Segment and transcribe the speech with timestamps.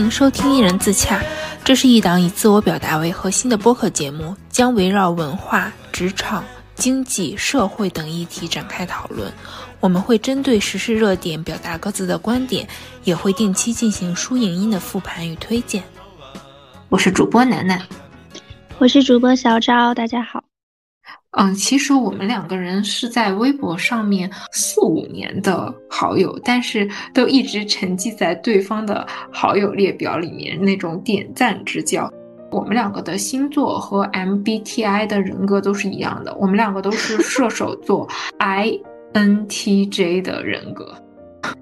[0.00, 1.20] 迎收听《一人自洽》，
[1.62, 6.42] 这是一档以自我表达为核心的播客节目，将围绕文化、职场、
[6.74, 9.30] 经济、社会等议题展开讨论。
[9.78, 12.66] 我们会针对时事热点表达各自的观点，
[13.04, 15.82] 也会定期进行书影音的复盘与推荐。
[16.88, 17.82] 我是主播楠楠，
[18.78, 20.49] 我是主播小赵，大家好。
[21.38, 32.12] 嗯，其实我们两个人是在微博上面四五年的好友，但是都一直沉寂在对方的好友列表里面那种点赞之交。
[32.50, 38.08] 我们两个的星座和 MBTI 的人格都是一样的，我们两个都是射手座
[39.14, 40.92] INTJ 的人格。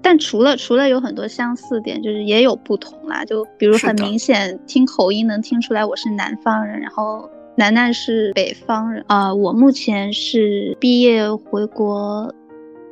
[0.01, 3.23] 但除了除了有很多相似点，就是也有不同啦。
[3.23, 7.29] 就比如很明显听口音能听出来我是南方人，然后。
[7.59, 12.33] 楠楠是北方人啊，我目前是毕业回国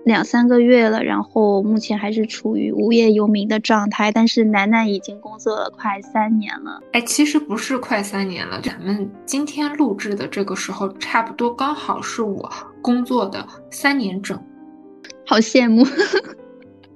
[0.04, 4.12] 两三个月了，然后目前还是处于无业游民的状态。
[4.12, 14.38] 但是楠楠已经工作了快三年了，哎，其实不是快三年了，咱们今天录制的这个时候，差不多刚好是我工作的三年整，
[15.26, 15.88] 好羡慕。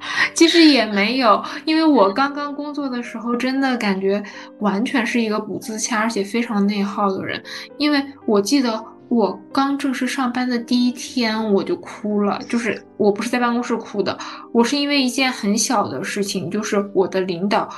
[0.33, 4.21] 其实也没有，因为我刚刚工作的时候，真的感觉
[4.59, 7.41] 完全是一个不自洽，而且非常内耗的人。
[7.77, 14.17] 因为我记得我刚正式上班的第一天，我就哭了，就是我不是在办公室哭的，
[14.51, 17.69] 我是因为一件很小的事情，就是我的领导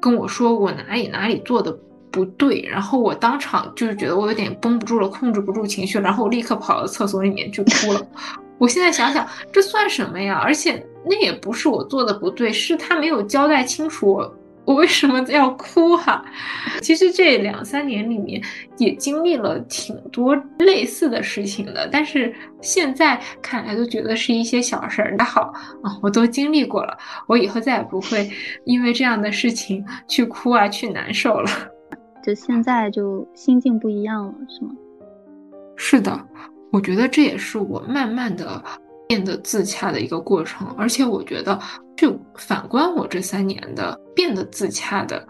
[0.00, 1.74] 跟我说我哪里哪里做的
[2.10, 8.00] 不对，然后我当场就是觉得我有点绷不住了，控制不住情绪，然后我立刻跑到厕所里面去哭了。
[8.58, 10.40] 我现在想想，这算什么呀？
[10.42, 16.24] 而且那也不是我做的不对，是他没有交代清楚我，我为什么要哭哈？
[16.80, 18.42] 其实这两三年里面
[18.78, 25.14] 也经历了挺多类似的事情的，但是现在看来都觉得是一些小事儿。
[25.18, 26.96] 还好啊，我都经历过了，
[27.28, 28.30] 我以后再也不会
[28.64, 31.50] 因为这样的事情去哭啊，去难受了。
[32.24, 34.70] 就现在就心境不一样了，是吗？
[35.76, 36.18] 是的。
[36.72, 38.60] 我觉得这也是我慢慢的
[39.06, 41.58] 变得自洽的一个过程，而且我觉得，
[41.96, 45.26] 就反观我这三年的变得自洽的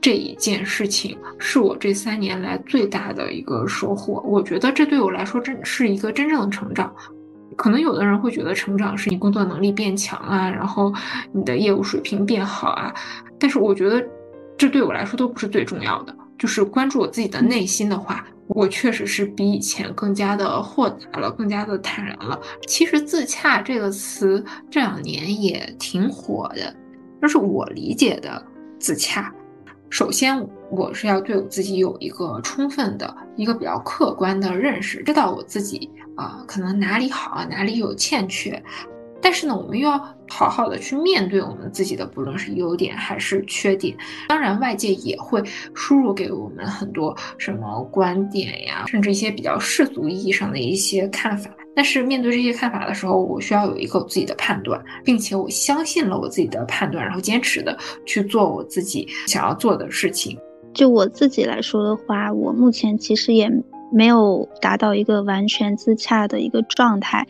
[0.00, 4.22] 这一件事情，是我这三年来最大的一个收获。
[4.26, 6.92] 我觉得这对我来说真是一个真正的成长。
[7.56, 10.92] 可能有的人会觉得成长是你工作能力变强啊，然后
[11.32, 12.94] 你的业务水平变好啊，
[13.38, 14.04] 但是我觉得
[14.56, 16.14] 这对我来说都不是最重要的。
[16.38, 18.24] 就是关注我自己的内心的话。
[18.48, 22.40] 我确实是比以前更加的豁达了，更加的坦然了。
[22.66, 26.74] 其实“自洽”这个词这两年也挺火的，
[27.20, 28.42] 这是我理解的
[28.78, 29.32] 自洽，
[29.90, 38.62] 首先我是要对我自己有一个充分的一个比较客观的认识，知道我自己啊可能哪里好，哪里有欠缺。
[39.20, 39.98] 但是呢，我们又要
[40.28, 43.96] 好好的去面对我们自己的，不论是优点还是缺点。
[44.28, 45.42] 当然，外界也会
[45.74, 51.50] 输入给我们很多什么观点呀，甚至一些比较世俗意义上的一些看法。
[51.74, 60.36] 但是面对这些看法的时候，我需要有一个自己的判断，并且我相信了我自己的判断，然后坚持的去做我自己想要做的事情。
[60.74, 63.50] 就我自己来说的话，我目前其实也
[63.92, 67.26] 没有达到一个完全自洽的一个状态。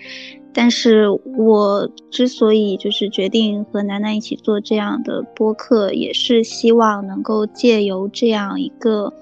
[0.54, 9.12] 但是我之所以就是决定和楠楠一起做这样的播客，也是希望能够借由这样一个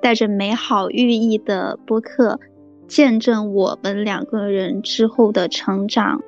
[0.00, 2.38] 带着美好寓意的播客，
[2.86, 6.20] 见证我们两个人之后的成长。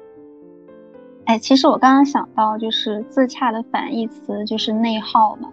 [1.27, 5.49] 哎，其实我刚刚想到，就是自洽的反义词就是内耗嘛。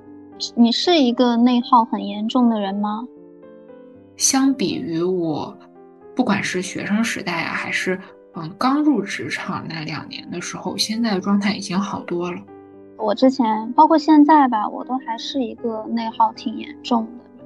[0.56, 3.06] 你是一个内耗很严重的人吗？
[4.16, 5.55] 相比于我，
[6.16, 8.00] 不管是学生时代啊，还是。
[8.35, 12.38] 嗯，刚入职场那两年的时候，现在的状态已经好多了。
[12.97, 17.46] 我之前包括现在吧，我都还是一个内耗挺严重的，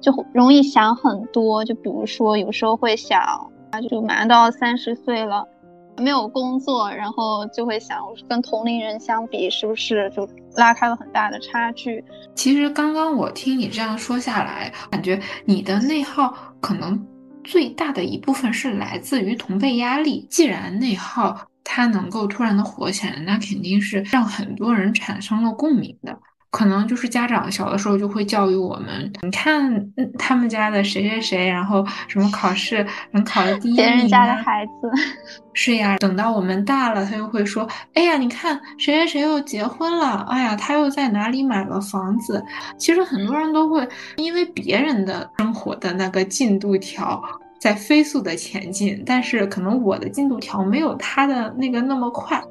[0.00, 1.64] 就容易想很多。
[1.64, 3.20] 就比如说，有时候会想，
[3.70, 5.46] 啊，就马上到三十岁了，
[5.98, 12.04] 没有工作，然后就会想，跟同龄人相比，是不是就拉开了很大的差距？
[12.34, 17.06] 其实刚刚我听你这样说下来，感觉你的内耗可能。
[17.46, 20.26] 最大的一部分是来自于同辈压力。
[20.28, 26.18] 既然内耗它能够突然的火起来，那肯定是让很多人产生了共鸣的。
[26.50, 34.90] 可能就是家长小的时候就会教育我们，你看他们家的谁谁谁，然后什么考试能考的第一名，别人家的孩子
[35.52, 35.98] 是呀。
[35.98, 42.42] 等到我们大了，他又会说，哎呀，你看谁谁谁又结婚了，哎呀，他又在哪里买了房子。
[42.78, 47.22] 其实很多人都会因为别人的生活的那个进度条
[47.58, 52.42] 在飞速的前进，但是可能我的进度条没有他的那个那么快，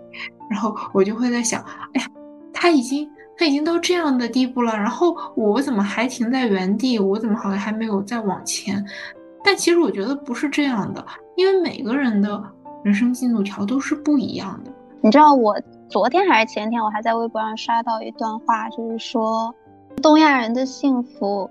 [0.50, 1.63] 然后我就会在想，
[1.94, 2.07] 哎呀，
[2.53, 3.09] 他已经。
[3.38, 6.98] 他已经到这样的地步了，然后我怎么还停在原地？
[6.98, 8.84] 我怎么好像还没有再往前？
[9.44, 11.06] 但其实我觉得不是这样的，
[11.36, 12.42] 因为每个人的
[12.84, 14.72] 人生进度条都是不一样的。
[15.02, 15.56] 你知道，我
[15.90, 19.54] 昨天还是前天，我还在微博上刷到一段话，就是说，
[20.02, 21.50] 东亚人的幸福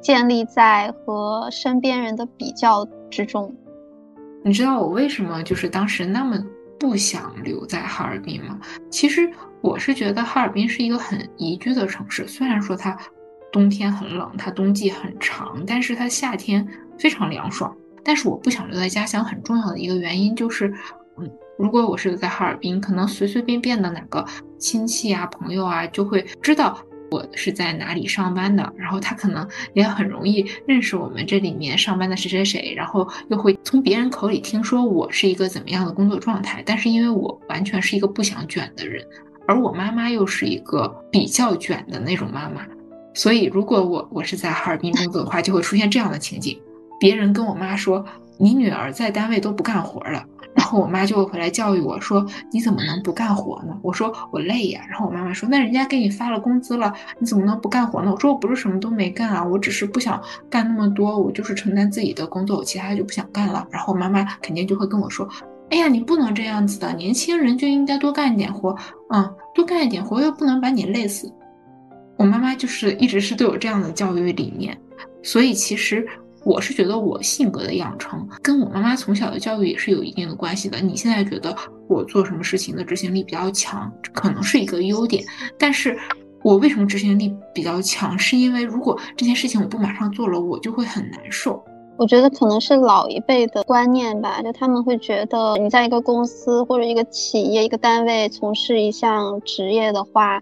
[0.00, 3.54] 建立在和身边人的比较之中。
[4.42, 6.36] 你知道我为什么就是当时那么？
[6.78, 8.60] 不想留在哈尔滨吗？
[8.90, 9.26] 其实
[9.60, 12.26] 我是觉得哈尔滨是一个很宜居的城市。
[12.26, 12.96] 虽然说它
[13.52, 16.66] 冬天很冷，它冬季很长，但是它夏天
[16.98, 17.74] 非常凉爽。
[18.04, 20.72] 但是我不想留在家乡，很重要的一个原因就是，
[21.18, 24.24] 嗯，如果我是在哈尔滨，可能随随便便的哪个
[24.58, 26.78] 亲戚啊、朋友啊就会知道。
[27.08, 36.60] 我是在哪里上班的，然后他可能也很容易认识我们这里面上班的谁谁谁，然后又会从别人口里听说我是一个怎么样的工作状态。
[36.66, 39.06] 但是因为我完全是一个不想卷的人，
[39.46, 42.62] 而我妈妈又是一个比较卷的那种妈妈，
[43.14, 46.60] 所以如果我我是在哈尔滨工作的话，就会出现这样的情景：
[46.98, 48.04] 别人跟我妈说，
[48.38, 50.24] 你女儿在单位都不干活了。
[50.54, 65.28] 然后我妈就会回来教育我说：“你怎么能不干活呢？”我说：“我累呀。”然后我妈妈说：“那人家给你发了工资了，你怎么能不干活呢？”我说：“我不是什么都没干啊，我只是不想干那么多，我就是承担自己的工作，我其他就不想干了。”然后我妈妈肯定就会跟我说
[65.70, 68.76] ：“哎呀，你不能这样子的，年轻人就应该多干一点活，
[69.10, 71.32] 嗯，多干一点活又不能把你累死。”
[72.16, 74.78] 我妈妈就是一直是对我这样的教育理念，
[75.22, 76.06] 所以其实。
[76.44, 80.78] 我是觉得我性格的养成跟我妈妈从小的教育也是有一定的关系的。
[80.78, 81.52] 你现在觉得
[81.88, 85.24] 我做什么事情的执行力比较强，可能是一个优点。
[85.58, 85.98] 但是
[86.44, 88.16] 我为什么执行力比较强？
[88.16, 91.60] 是因为如果这件事情我不马上做了，我就会很难受。
[91.98, 100.40] 我觉得可能是老一辈的观念吧，就他们会觉得你在一个公司或者一个企业、一个单位从事一项职业的话。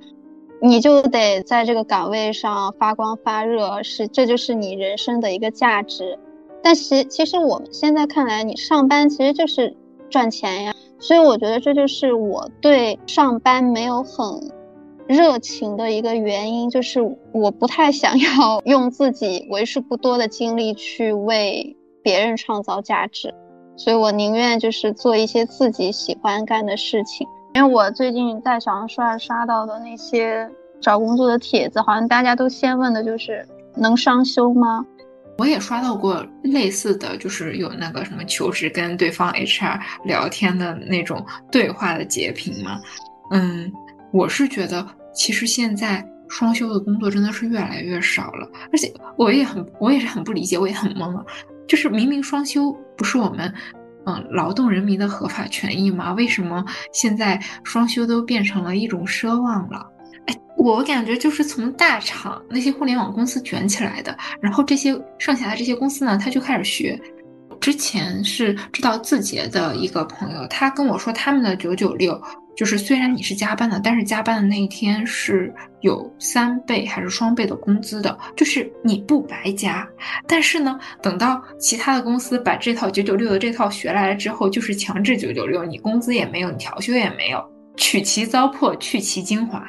[0.62, 6.18] 你就得在这个岗位上发光发热，是这就是你人生的一个价值。
[6.62, 9.76] 但其其实我们现在看来，你上班其实就是
[10.08, 10.72] 赚钱呀。
[10.98, 14.26] 所以我觉得这就是我对上班没有很
[15.06, 17.00] 热情的一个原因，就是
[17.32, 23.34] 我不太想要 用自己为数不多的精力去为别人创造价值，
[23.76, 27.26] 所以我宁愿就是做一些自己喜欢干的事情。
[27.54, 30.48] 因为我最近在小红书上刷到的那些
[30.80, 33.46] 找工作的帖子，好像大家都先问的就是
[33.76, 34.84] 能双休吗？
[35.38, 42.80] 我也刷到过类似的就是有那个什么求职跟对方 HR 聊天的那种对话的截屏嘛。
[43.30, 43.72] 嗯，
[44.14, 51.24] 我是觉得其实现在双休的工作真的是越来越少了，而且我也很我也是很不理解，我也很懵啊，
[51.66, 53.52] 就是明明双休不是我们。
[54.06, 56.12] 嗯，劳动人民的合法权益吗？
[56.12, 56.62] 为什么
[56.92, 59.84] 现在双休都变成了一种奢望了？
[60.26, 67.00] 哎，我感觉就是从大厂那些互联网公司卷起来的，然后这些剩下的这些公司呢，他就开始学。
[67.60, 72.22] 之前是知道字节的一个朋友，他跟我说他们的九九六。
[72.56, 79.86] 就是虽然你是加班的，但是加班的那一天是有三倍还是双倍的工资的，就是你不白加。
[80.28, 87.44] 但是呢，等到其他的公司把这套九九六的这套学来了之后，就是强制九九六，你工资也没有，你调休也没有，
[87.76, 89.64] 取其糟粕，去其精华。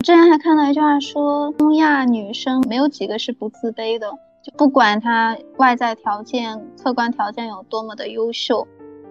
[0.00, 4.10] 之前还看到一句话说，东亚女生没有几个是不自卑的，
[4.42, 8.66] 就不管她外在条件、客观条件有多么的优秀。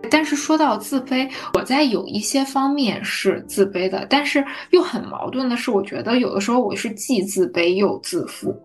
[0.10, 8.56] 但是说到自卑，我在有一些方面是自卑的，但是又很矛盾的是，我觉得有的时候我是既自卑又自负，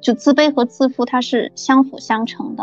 [0.00, 2.62] 就自卑和自负它是相辅相成的。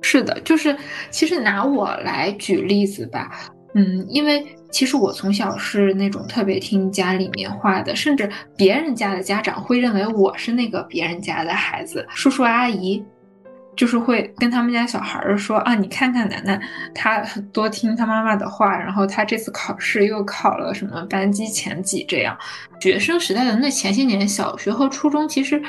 [0.00, 0.74] 是的，就是
[1.10, 13.04] 其实拿我来举例子吧，嗯，因为其实我从小是那种特别听家里面话的，甚至别人家的家长会认为我是那个别人家的孩子，叔叔阿姨。
[13.78, 16.60] 就是会跟他们家小孩儿说啊，你看看楠楠，
[16.92, 22.36] 他多听他妈妈的话，然后他这次考试又考了什么班级前几这样。
[22.80, 25.62] 学生时代的那前些年，小学和初中其实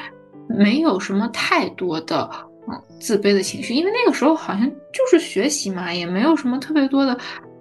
[0.47, 2.27] 没有什么太多的
[2.67, 7.15] 嗯自卑的情绪，因为那个时候好像就是学习嘛，也没有什么特别多的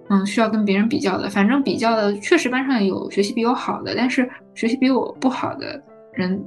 [0.09, 1.29] 嗯需要跟别人比较的。
[1.29, 5.79] 反正比较的确实班上有学习比我好的，但是学习比我不好的
[6.13, 6.43] 人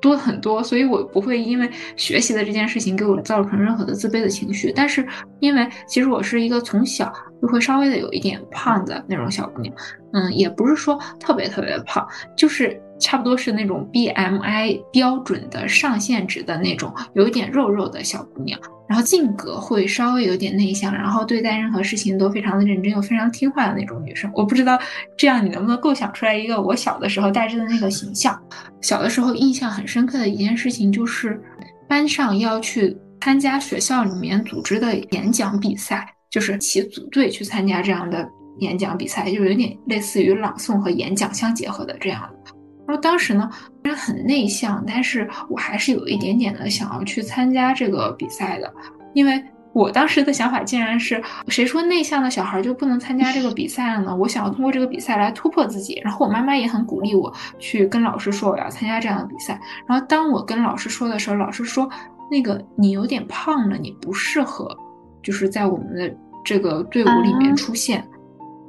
[0.00, 0.18] 多。
[0.18, 4.72] 很多，所以我不会因为学习的这件事情给我造成任何的自卑的情绪。
[4.74, 5.06] 但是，
[5.38, 9.72] 因为其实我是一个从小就会稍微的有一点胖的那种小姑娘，
[10.12, 18.58] 嗯，也不是说特别特别的胖，就是差不多是那种 BMI 标准的上限值的那种，有一点肉肉的小姑娘。
[18.88, 24.30] 然后性格会稍微有点内向，然后对待任何事情都非常的认真又非常听话的那种女生。
[24.34, 24.78] 我不知道
[25.14, 28.40] 这样你能不能构想出来一个我小的时候大致的那个形象。
[28.80, 31.38] 小的时候印象很深刻的一件事情就是，
[31.86, 38.26] 班上要去参加学校里面组织的演讲比赛，就是起组队去参加这样的
[38.60, 42.52] 演讲比赛，就有点类似于朗诵和演讲相结合的这样的。
[42.88, 43.50] 然后当时呢，
[43.84, 48.72] 虽然很内向，但是我还是有一点点的想要去参加这个比赛的，
[49.12, 54.16] 因为我当时的想法竟然是，谁说内向的小孩就不能参加这个比赛了呢？
[54.16, 56.00] 我想要通过这个比赛来突破自己。
[56.02, 59.60] 然后我妈妈也很鼓励我去跟老师说我要参加这样的比赛。
[59.86, 61.86] 然后当我跟老师说的时候，老师说
[62.30, 64.74] 那个你有点胖了，你不适合，
[65.22, 68.02] 就是在我们的这个队伍里面出现，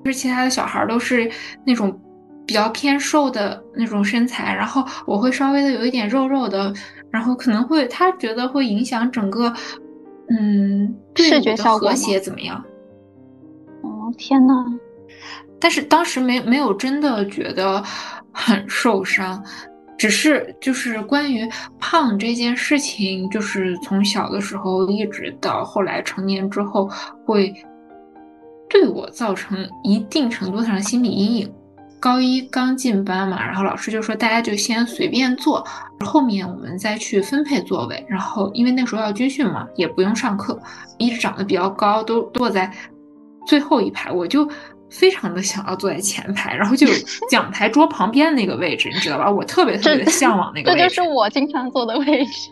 [0.04, 1.32] 就是其他的小孩都是
[1.66, 1.98] 那种。
[2.50, 6.74] 比较偏瘦的那种身材，然后我会稍微的有一点肉肉的，
[7.12, 9.53] 然后可能会他觉得会影响整个，
[10.29, 12.65] 嗯，视觉效果和谐怎么样？
[13.84, 14.65] 哦天呐，
[15.60, 17.84] 但是当时没没有真的觉得
[18.34, 19.44] 很受伤，
[19.96, 26.89] 只是就是关于胖这件事情，就是从小的时候一直到后来成年之后，
[27.27, 27.53] 会
[28.68, 31.53] 对我造成一定程度上的心理阴影。
[32.00, 35.65] 高一刚进班嘛，然后老师就说大家就先随便坐，
[36.06, 38.06] 后面我们再去分配座位。
[38.08, 40.60] 然后因为那时候要军训嘛，也不用上课，
[40.98, 42.72] 一直长得比较高，都坐在
[43.46, 44.12] 最后一排。
[44.12, 44.50] 我就
[44.89, 46.88] 非常的想要坐在前排，然后就
[47.29, 49.29] 讲台桌旁边那个位置， 你知道吧？
[49.29, 50.84] 我特别特别的向往那个位置。
[50.84, 52.51] 这就是我经常坐的位置。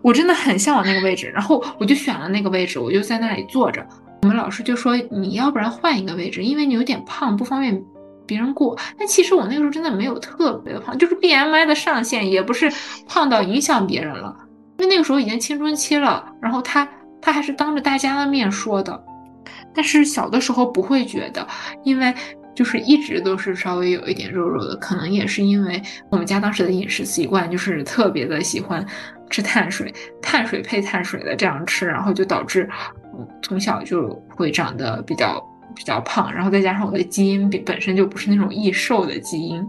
[0.00, 3.84] 我真的很向往那个位置，然后我就选了那个位置，我就在那里坐着。
[4.22, 7.84] 我们老师就说你要不然换一个位置，因为你有点胖，不方便。
[8.26, 12.72] 别人过，但其实我那个时候真的没有特别的胖，就是 BMI 的上限也不是
[13.06, 14.34] 胖到影响别人了，
[14.78, 16.24] 因为那个时候已经青春期了。
[16.40, 16.88] 然后他
[17.20, 19.04] 他还是当着大家的面说的，
[19.74, 21.46] 但是小的时候不会觉得，
[21.82, 22.14] 因为
[22.54, 28.84] 就是一直都是稍微有一点肉肉的，可能也是因为我们家当时的饮食习惯就是特别的喜欢
[29.28, 32.68] 吃碳水，碳水配碳水的这样吃，然后就导致
[33.42, 35.44] 从小就会长得比较。
[35.74, 39.66] 比较胖，然后再加上我的基因本本身就不是那种易瘦的基因。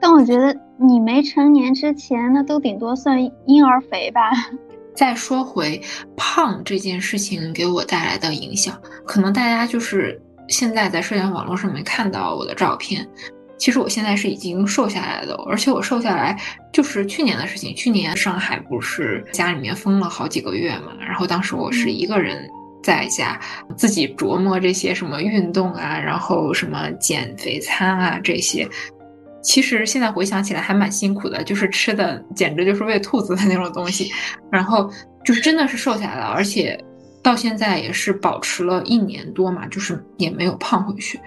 [0.00, 4.30] 但我觉得你没成年之前，那都顶多算婴儿肥吧。
[4.94, 5.80] 再说回
[6.16, 8.76] 胖这件事情给我带来的影响，
[9.06, 13.06] 可能大家就是现在在社交网络上面看到我的照片，
[13.56, 16.36] 其实我现在是已经瘦下来的，而且我瘦下来
[16.72, 17.74] 就是去年的事情。
[17.74, 22.48] 去年上海不是家里面封了好几个月嘛，然后当时我是一个人。
[22.82, 23.38] 在家
[23.76, 28.68] 自己琢磨这些什么运动啊，然后什么减肥餐啊这些，
[29.42, 34.10] 其实现在回想起来还蛮辛苦的，就是吃的简直就是喂兔子的那种东西，
[34.50, 34.90] 然后
[35.24, 36.78] 就是真的是瘦下来了，而且
[37.22, 41.20] 到现在也是保持了一年多嘛，就是也没有胖回去。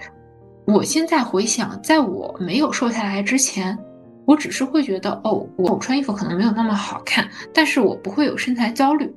[0.64, 3.76] 我现在回想，在我没有瘦下来之前，
[4.24, 9.12] 我只是会觉得哦，我穿衣服可能没有那么好看，但是我不会有身材焦虑。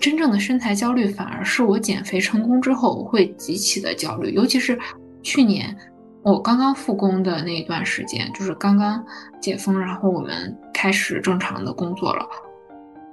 [0.00, 4.78] 真正的身材焦虑反而是我减肥成功之后会极其的焦虑，尤其是
[5.22, 5.76] 去年
[6.22, 9.04] 我刚刚复工的那一段时间，就是刚刚
[9.40, 12.26] 解封，然后我们开始正常的工作了，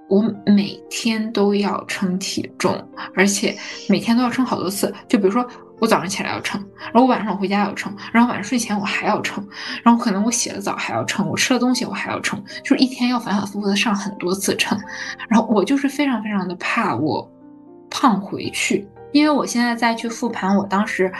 [0.08, 2.76] 我每天都要称体重，
[3.16, 3.56] 而且
[3.88, 5.46] 每天都要称好多次，就比如说。
[5.80, 9.46] 我早上起来要称，然后我晚上回家要称，然后晚上睡前我还要称，
[9.84, 14.78] 然后可能我洗了澡还要称，我吃了东西我还要称，就是一天要反反复复的上很多次称，
[15.30, 17.30] 然后我就是非常非常的怕我
[17.90, 21.12] 胖回去，因为我现在再去复盘我当时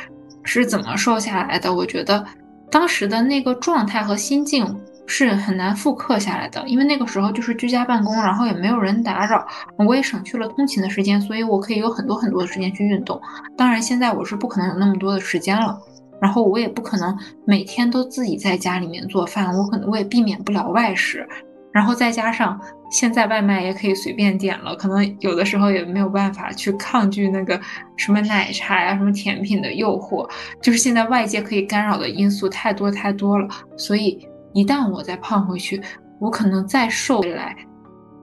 [0.44, 2.26] 是怎么瘦下来的，我觉得
[2.70, 4.80] 当时的那个状态和心境。
[5.10, 13.20] 是很难复刻下来的，因为那个时候就是居家办公，然后也没有人打扰，我也省去了通勤的时间，所以我可以有很多很多的时间去运动。
[13.58, 15.76] 当然，现在我是不可能有那么多的时间了，
[16.22, 21.28] 然后我也不可能每天都自己在家里面做饭，我可能我也避免不了外食，
[21.74, 22.62] 然后再加上
[22.92, 27.60] 现在外卖也可以随便点了，可能有的时候也没有办法去抗拒那个
[27.98, 30.30] 什么奶茶呀、什么甜品的诱惑，
[30.62, 34.24] 就是现在外界可以干扰的因素太多太多了，所以。
[34.54, 35.82] 一旦我再胖回去，
[36.20, 37.56] 我可能再瘦回来，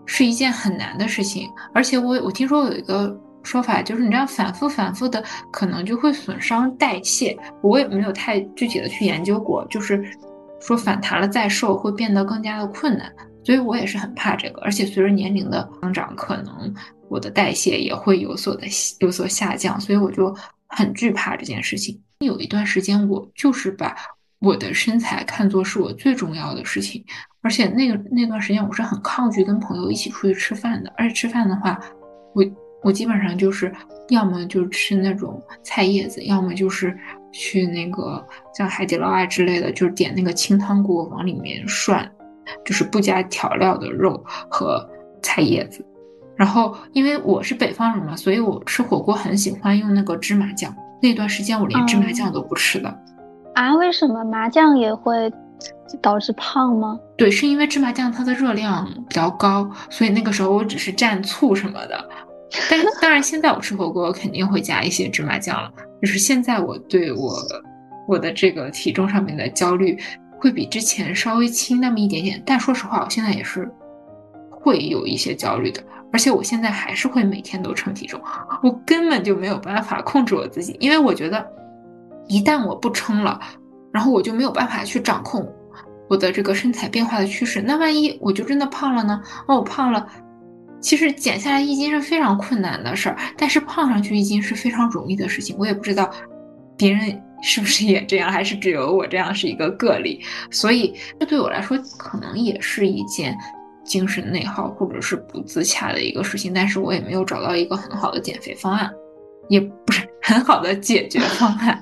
[0.07, 1.49] 是一件很难的事情。
[1.75, 7.37] 而且我我听说有一个说法，就是你这样反复反复的，可能就会损伤代谢。
[7.63, 10.05] 我也没有太具体的去研究过，就是
[10.61, 13.13] 说反弹了再瘦会变得更加的困难，
[13.45, 14.61] 所以我也是很怕这个。
[14.63, 16.75] 而且随着年龄的增长，可能
[17.09, 18.67] 我的代谢也会有所的
[18.99, 20.35] 有所下降，所以我就
[20.67, 22.01] 很惧怕这件事情。
[22.19, 23.95] 有一段时间，我就是把
[24.41, 27.05] 我的身材看作是我最重要的事情，
[27.43, 31.81] 而且那个那段时间我是很抗拒跟朋友一起出去吃饭的，而且吃饭的话，
[32.35, 32.45] 我
[32.83, 33.73] 我基本上就是
[34.11, 36.97] 要么就吃那种菜叶子，要么就是
[37.33, 38.25] 去那个
[38.55, 42.09] 像海底捞啊之类的，就是点那个清汤锅往里面涮，
[42.65, 44.89] 就是不加调料的肉和
[45.23, 45.85] 菜叶子。
[46.37, 50.75] 然后因为我是北方人嘛，所以我吃火锅很喜欢用那个芝麻酱。
[51.01, 52.95] 那段时间我连芝麻酱都不吃的，
[53.57, 53.75] 啊？
[53.75, 55.33] 为什么麻酱也会
[56.03, 56.99] 导致胖吗？
[57.17, 62.09] 对，是因为芝麻酱它的热量比较高，所以那个时候我只是蘸醋什么的。
[62.71, 65.71] 但当然，现在我吃火锅肯定会加一些芝麻酱了。
[66.03, 67.35] 就是现在我对我
[68.07, 69.99] 我的这个体重上面的焦虑
[70.39, 73.69] 会比之前稍微轻那么一点点，但说实话，我现在也是
[74.51, 75.83] 会有一些焦虑的。
[76.13, 78.21] 而且我现在还是会每天都称体重，
[78.63, 81.45] 我根本就没有办法控制我自己，因为我觉得
[82.29, 83.41] 一旦我不称了，
[83.93, 85.47] 然后我就没有办法去掌控
[86.09, 87.63] 我的这个身材变化的趋势。
[87.63, 89.23] 那万一我就真的胖了呢？
[89.49, 90.07] 哦，我胖了，
[90.81, 95.57] 其实减下来一斤是非常困难的事儿，但是胖上去一斤是非常容易的事情。
[95.59, 96.11] 我也不知道
[96.77, 100.21] 别人是不是也这样，还是只有我这样是一个个例。
[100.51, 103.37] 所以这对我来说可能也是一件。
[103.87, 108.91] 精神内耗或者是不自洽的一个事情，但是我也没有找到一个很好的减肥方案，
[109.49, 111.81] 也不是很好的解决方案。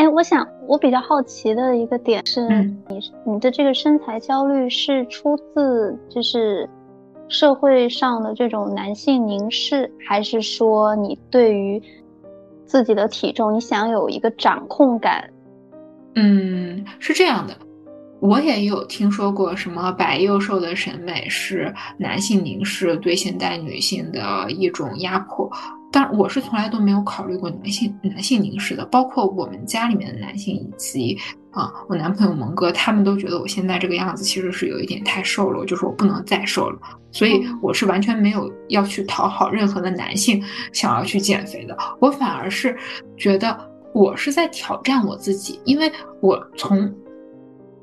[0.00, 2.40] 哎，我想我比较好奇的一个点是，
[2.88, 6.66] 你你的这个身材焦虑是出自就是
[7.28, 11.78] 社会上的这种男性凝视，还是说你对于
[12.64, 15.28] 自己的体重你想有一个掌控感？
[16.14, 17.54] 嗯，是这样的。
[18.20, 25.50] 我也有听说过什么白幼瘦的审美是男性凝视对现代女性的一种压迫，
[25.92, 31.18] 但我是从来都没有考虑过男性男性凝视的，包括我们家里面的男性以及
[31.50, 36.78] 啊我男朋友蒙哥，他们都觉得我现在这个样子其实是有一点太瘦了，就是我不能再瘦了，
[37.10, 42.76] 所以我是完全没有要去讨好任何的男性想要去减肥的，我反而是
[43.16, 43.58] 觉得
[43.92, 46.92] 我是在挑战我自己，因为我从。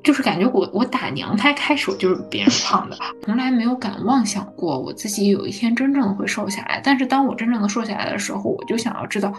[0.02, 6.80] 就是感觉我我打娘胎开始我就是别人胖的， 从来没有敢妄想过我自己有一天真正的会瘦下来。
[6.82, 9.32] 但是当我真正的瘦下来的时候，我就想要知道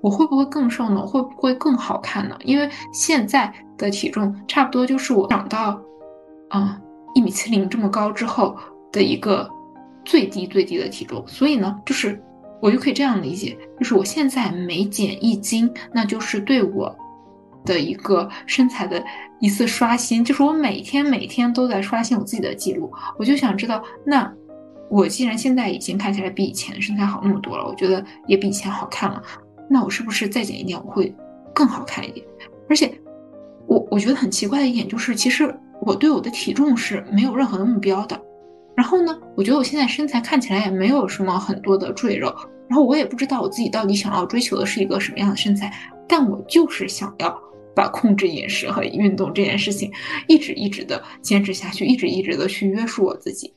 [0.00, 1.04] 我会不会更瘦呢？
[1.04, 2.36] 会不会更好看呢？
[2.44, 5.78] 因为现在的体重差不多就是我长到
[6.48, 6.80] 啊
[7.14, 8.56] 一米七零这么高之后
[8.92, 9.50] 的一个
[10.04, 11.22] 最低最低的体重。
[11.26, 12.22] 所以呢，就是
[12.62, 16.96] 我就可以这样理解，就是我现在每减一斤，那就是对我。
[17.64, 19.02] 的一个身材的
[19.40, 22.92] 一次刷新，就是我每天每天都在刷新我自己的记录。
[23.18, 24.30] 我就想知道，那
[24.90, 29.22] 我既然现在已经看起来比以前身材好那么多了，我觉得也比以前好看了，
[29.68, 31.14] 那我是不是再减一点我会
[31.54, 32.24] 更好看一点？
[32.68, 32.92] 而且，
[33.66, 38.20] 我我觉得很奇怪的一点就是，其实我对我的体重是没有任何的目标的。
[38.76, 42.34] 然后呢，我觉得我现在身材看起来也没有什么很多的赘肉，
[42.68, 45.72] 然后我也不知道我自己到底想要追求的是一个什么样的身材，
[46.06, 47.40] 但我就是想要。
[47.74, 49.90] 把控制饮食和运动这件事情
[50.28, 53.52] 一直一直的坚持下去，一直一直的去约束我自己。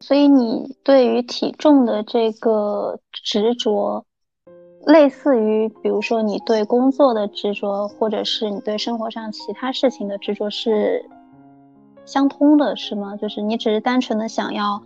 [0.00, 4.04] 所以你对于体重的这个执着，
[4.86, 11.04] 类似于比如说你对工作的执着，或者是你对生活上其他事情的执着是
[12.04, 13.16] 相通的，是吗？
[13.16, 14.80] 就是你只是单纯的想要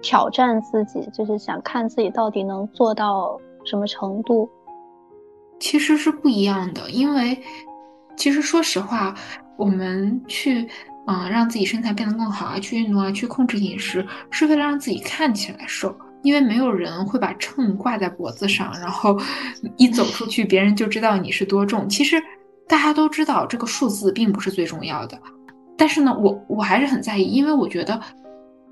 [0.00, 4.48] 挑战自己，就是想看自己到底能做到什么程度。
[5.58, 7.36] 其实是不一样的，因为。
[8.16, 9.14] 其实，说实话，
[9.56, 10.66] 我们去，
[11.06, 15.94] 嗯，让自己身材变得更好啊，去运动啊，去控制饮食，是为了让自己看起来瘦。
[16.22, 19.20] 因为没有人会把秤挂在脖子上，然后
[19.76, 21.86] 一走出去，别人就知道你是多重。
[21.86, 22.16] 其实，
[22.66, 25.20] 大家都知道这个数字并不是最重要的。
[25.76, 28.00] 但是呢，我我还是很在意，因为我觉得，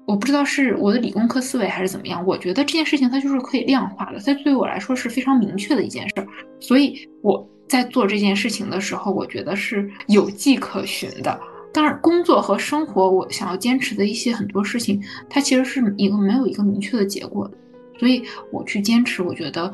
[0.07, 6.27] 我不知道是我的理工科思维还是怎么样，我觉得这件事情它就是可以量化的，它对我来说是非常明确的一件事儿，
[6.59, 7.47] 所以我。
[7.73, 11.41] 在做这件事情的时候，我觉得是有迹可循的。
[11.73, 17.51] 当然，工作和生活，我想要坚持的一些很多事情，它其实是一个没有一个明确的结果。
[17.99, 19.73] 所以我去坚持，我觉得，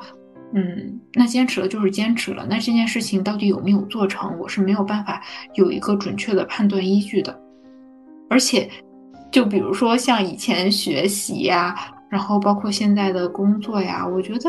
[0.54, 2.46] 嗯，那坚持了就是坚持了。
[2.48, 5.20] 那这件事情到底有没有做成，我是没有办法
[5.54, 7.36] 有一个准确的判断依据的。
[8.30, 8.70] 而且，
[9.32, 11.74] 就比如说像以前学习呀，
[12.08, 14.48] 然后包括现在的工作呀，我觉得，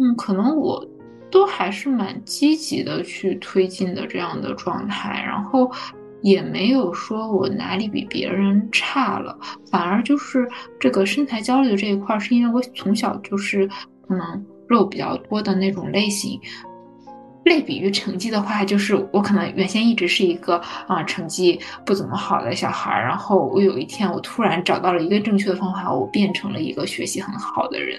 [0.00, 0.84] 嗯，可能我。
[1.30, 5.70] 都还是蛮积极的去推进的这样的状态，然后
[6.22, 9.38] 也没有说我哪里比别人差了，
[9.70, 10.48] 反而就是
[10.80, 13.68] 这个身材焦虑的这一块，是因为我从小就是
[14.06, 16.40] 可能肉比较多的那种类型。
[17.44, 27.98] 类比于成绩的话，就是我可能原先一直是一个啊成绩不怎么好的小孩，然后我有一天我突然找到了一个正确的方法，我变成了一个学习很好的人，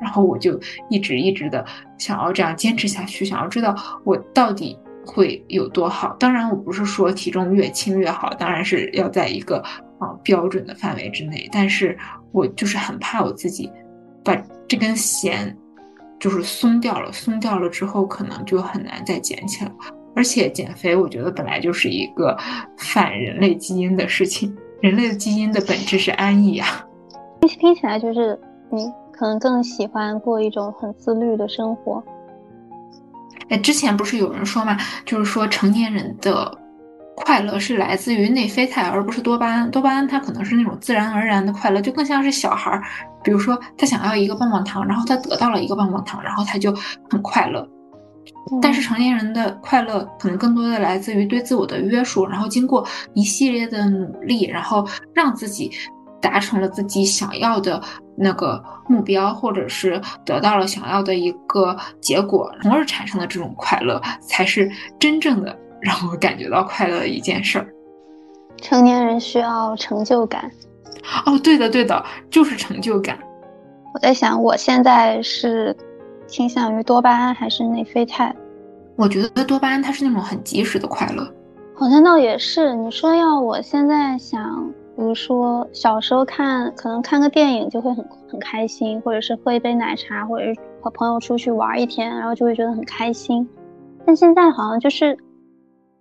[0.00, 0.58] 然后我就
[0.88, 1.64] 一直一直的
[1.98, 6.16] 想要这样坚持下去，想要知道我到底会有多好。
[6.18, 9.58] 当然，我不是说体重越轻越好，当然是要在一个
[9.98, 11.96] 啊标准的范围之内，但是
[12.32, 13.70] 我就是很怕我自己
[14.24, 14.34] 把
[14.66, 15.56] 这根弦。
[16.20, 19.70] 就是松掉了，松掉了之后可能就很难再捡起来。
[20.16, 22.36] 而且减肥，我觉得本来就是一个
[22.76, 24.52] 反人类基因的事情。
[24.80, 26.84] 人类的基因的本质是安逸啊。
[27.42, 28.36] 听听起来就是
[28.68, 32.02] 你可能更喜欢过一种很自律的生活。
[33.48, 36.56] 哎，之前不是有人说嘛，就是说成年人的。
[37.20, 39.68] 快乐是来自于内啡肽，而不是多巴胺。
[39.72, 42.80] 多巴胺它可能是那种自然而然的快乐，就更像是小孩儿，
[43.24, 46.72] 比如说他想要一个棒棒糖，然后他得到了一个棒棒糖，然后他就
[47.10, 47.68] 很快乐。
[48.62, 55.72] 但是成年人的快乐可能更多的来自于对自我的约束，然后经过一系列的努力，然后让自己
[56.20, 57.80] 达成了自己想要的
[58.16, 65.56] 那个目标，或者是得到了想要的一个结果，从而产生的这种快乐，才是真正的。
[65.80, 67.68] 让我感觉到快乐的一件事儿。
[68.60, 70.50] 成年人需要成就感。
[71.24, 73.16] 哦，对的，对的，就是成就感。
[73.94, 75.76] 我在想，我现在是
[76.26, 78.34] 倾向于多巴胺还是内啡肽？
[78.96, 81.24] 我觉得多巴胺它是那种很及时的快乐。
[81.76, 82.74] 好像倒也是。
[82.74, 93.48] 你说要我现在想，比如说小时候看，可能看个电影就会很很开心，或者是喝一杯奶茶，或者是和朋友出去玩一天，然后就会觉得很开心。
[94.06, 95.16] 但现在好像就是。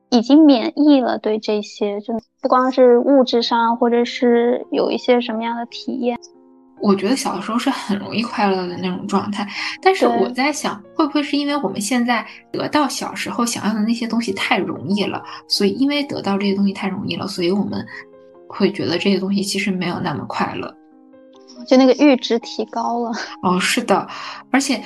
[0.10, 6.17] 已经免疫了对这些，就不光是物质上，或者是有一些什么样的体验。
[6.79, 9.45] 我觉得小的时候是很容易快乐的那种状态，
[9.81, 17.86] 但是我在想，会不会是因为我们现在得到小时候想要的那些东西太容易了，所以因为得到这些东西太容易了，所以我们
[18.47, 20.73] 会觉得这些东西其实没有那么快乐，
[21.67, 23.12] 就那个阈值提高了。
[23.43, 24.07] 哦，是的，
[24.51, 24.81] 而且。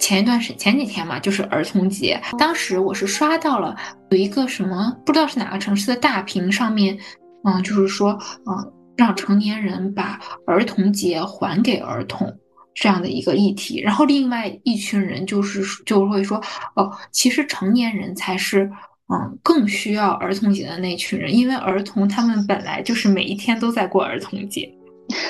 [0.00, 3.76] 前一段时前几天嘛，就是儿童节，当时我是刷到了
[4.10, 6.96] 有一个什么不知道是哪个城市的大屏上面，
[7.42, 12.32] 嗯，就是说，嗯，让成年人把儿童节还给儿童
[12.72, 16.40] 这样的一个议题，然后另外一群人就是就会说，
[16.76, 18.70] 哦，其实成年人才是，
[19.10, 24.70] 嗯，更需要儿童节的那群人，因为儿童他们本来就是每一天都在过儿童节，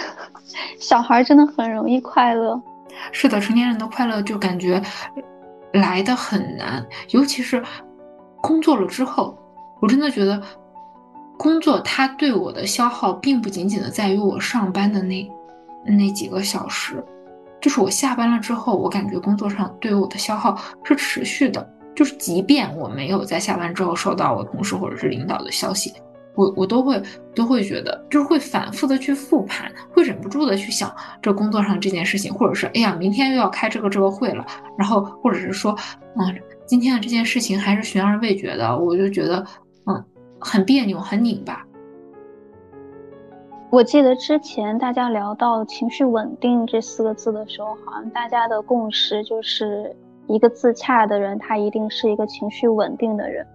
[0.81, 2.61] 小孩真的很容易快乐。
[3.12, 4.83] 是的，成年人的快乐就感觉
[5.75, 7.62] 来的很难，尤其是
[8.41, 9.38] 工作了之后，
[9.81, 10.43] 我真的觉得
[11.37, 15.31] 工作它对我的消耗，并不仅仅的在于我上班的那
[15.87, 17.01] 那几个小时，
[17.61, 21.64] 就是我下班了之后，我感觉工作上对我的消耗是持续的，
[21.99, 25.93] 就是即便我没有在下班之后收到我同事或者是领导的消息。
[26.37, 27.03] 我我都会
[27.35, 34.47] 都会觉得，就是会反复的去复盘，会忍不住的去想这工作上这件事情，或者是哎呀，明天又要开这个这个会了，
[34.79, 35.77] 然后或者是说，
[36.15, 39.45] 嗯，今天的这件事情还是悬而未决的，我就觉得
[39.87, 40.05] 嗯
[40.39, 41.67] 很别扭，很拧巴。
[43.71, 49.93] 我记得之前大家聊到情绪稳定这四个字的时候，好像大家的共识就是
[50.29, 53.47] 一个自洽的人，他一定是一个情绪稳定的人。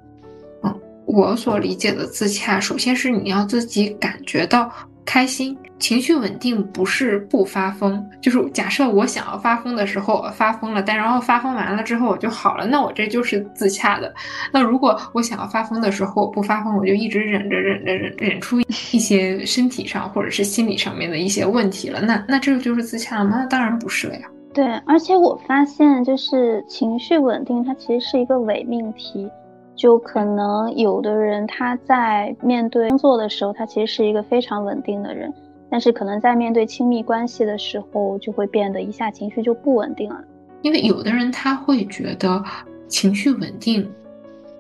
[0.64, 4.72] 嗯我所理解的自洽，首先是你要自己感觉到
[5.06, 8.04] 开心，情绪稳定不是不发疯。
[8.22, 14.12] 就是假设我想要发疯的时候，发疯了，但然后发疯完了之后我就好了，那我这就是自洽的。
[14.52, 23.40] 那如果我想要发疯的时候不发疯，我就一直忍着忍着忍忍出一些身体上或者是心理上面的一些问题了，那那这个就是自洽吗？
[23.40, 24.28] 那当然不是了呀。
[24.54, 29.30] 对，而且我发现就是情绪稳定，它其实是一个伪命题。
[29.76, 35.34] 就可能有的人他在面对工作的时候，他其实是一个非常稳定的人，
[35.68, 40.24] 但是可能在面对亲密关系的时候，就会变得一下情绪就不稳定了。
[40.62, 42.42] 因为有的人他会觉得
[42.88, 43.92] 情绪稳定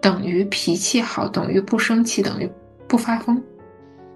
[0.01, 2.49] 等于脾气好，等于不生气，等于
[2.87, 3.39] 不发疯。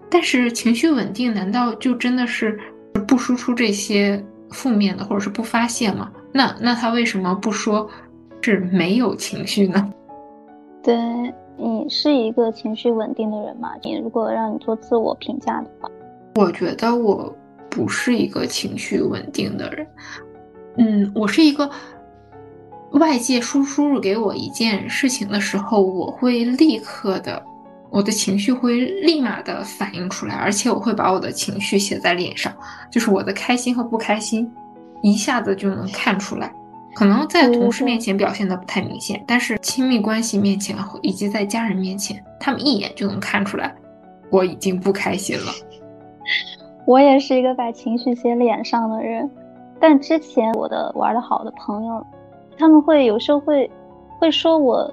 [0.09, 2.59] 但是情绪稳定难道就真的是
[3.07, 6.11] 不输出这些负面的，或者是不发泄吗？
[6.31, 7.89] 那那他为什么不说
[8.41, 9.93] 是没有情绪呢？
[10.83, 10.95] 对
[11.57, 13.71] 你是一个情绪稳定的人吗？
[13.83, 15.89] 你如果让你做自我评价的话，
[16.35, 17.35] 我觉得我
[17.69, 19.87] 不是一个情绪稳定的人。
[20.77, 21.69] 嗯，我是一个
[22.91, 27.43] 外界输输入给我一件事情的时候，我会立刻的
[27.89, 32.53] 我的情绪会立马的反映出来，而且我会把我的情绪写在脸上，
[32.91, 34.51] 就是我的开心和不开心，
[35.01, 36.53] 一下子就能看出来。
[36.95, 43.75] 可能在同事面前表现的不太明显，但是亲密关系面前以及在家人面前，他们一眼就能看出来
[44.31, 45.51] 我已经不开心了。
[46.87, 49.29] 我也是一个把情绪写脸上的人，
[49.79, 52.05] 但之前我的玩的好的朋友，
[52.57, 53.69] 他们会有时候会
[54.19, 54.91] 会说我，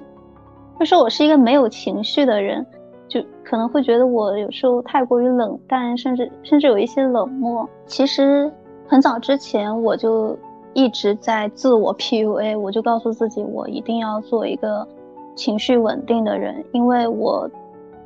[0.75, 2.63] 会说我是一个没有情绪的人，
[3.07, 7.67] 就可能会觉得我有时候太过于冷淡，甚至甚至有一些冷漠。
[7.85, 8.51] 其实
[8.87, 10.37] 很早之前我就。
[10.77, 14.85] 一直在自我 PUA，我就告诉自己，我一定要做一个
[15.33, 16.61] 情绪稳定的人。
[16.73, 17.49] 因为我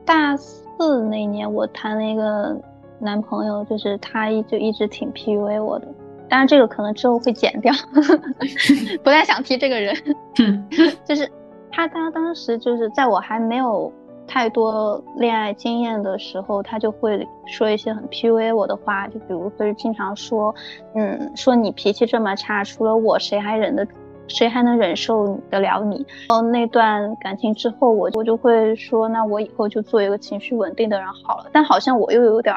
[0.06, 2.56] 大四那年，我谈了一个
[3.00, 5.88] 男朋友，就是他一就一直挺 PUA 我的。
[6.30, 7.74] 当然，这个可能之后会剪掉，
[9.04, 9.96] 不太想提这个人。
[11.04, 11.28] 就是
[11.72, 13.92] 他，他当时就是在我还没有。
[14.30, 20.54] 太多恋爱经验的时候，他就会说一些很 PUA 我的话，就比如会经常说，
[20.94, 23.88] 嗯，说你脾气这么差，除了我谁还忍得，
[24.28, 26.06] 谁还能忍受得了你？
[26.30, 31.48] 然后那段感情之后，我我就会说，那我以后就做一个情绪稳定的人好了。
[31.52, 32.56] 但好像我又有点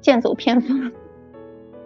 [0.00, 0.92] 剑走偏锋。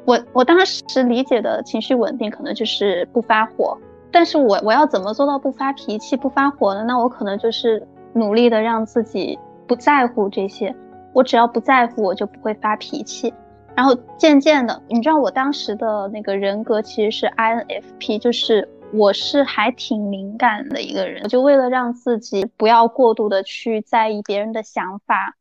[0.05, 3.79] 我我当时理解的情绪稳定，可能就是不发火。
[4.13, 6.85] 但是我我要怎么做到不发脾气、不发火呢？
[6.85, 7.83] 那我可能就是。
[8.17, 10.75] 努力的让自己不在乎这些，
[11.13, 13.33] 我只要不在乎，我就不会发脾气。
[13.75, 21.23] 然后渐渐的，你知道我当时的那个人格其实是 INFP，就是我是还挺敏感的一个人。
[21.25, 25.35] 我就为了让自己不要过度的去在意别人的想法，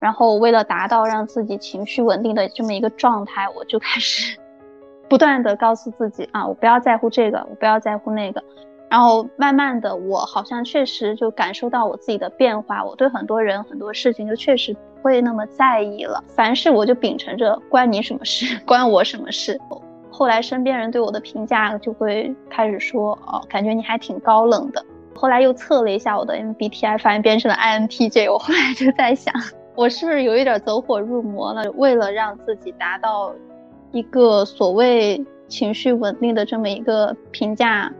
[0.00, 4.38] 然后为了达到让自己情绪稳定的这么一个状态，我就开始
[5.10, 8.42] 不断的告诉自己啊，我不要在乎这个，我不要在乎那个。
[8.90, 12.84] 然后慢慢的，我好像确实就感受到我自己的变化。
[12.84, 16.22] 我对很多人、很多事情就确实不会那么在意了。
[16.28, 19.60] 凡事我就秉承着关你什么事， 关我什么事。
[20.10, 24.84] 后来身边人对我的评价就会开始说，哦，感觉你还挺高冷的。
[25.12, 28.32] 后来又测了一下我的 MBTI，发现变成了 INTJ。
[28.32, 29.34] 我后来就在想，
[29.74, 31.68] 我是不是有一点走火入魔了？
[31.72, 33.34] 为了让自己达到
[33.90, 37.92] 一个所谓情绪稳定的这么一个评价。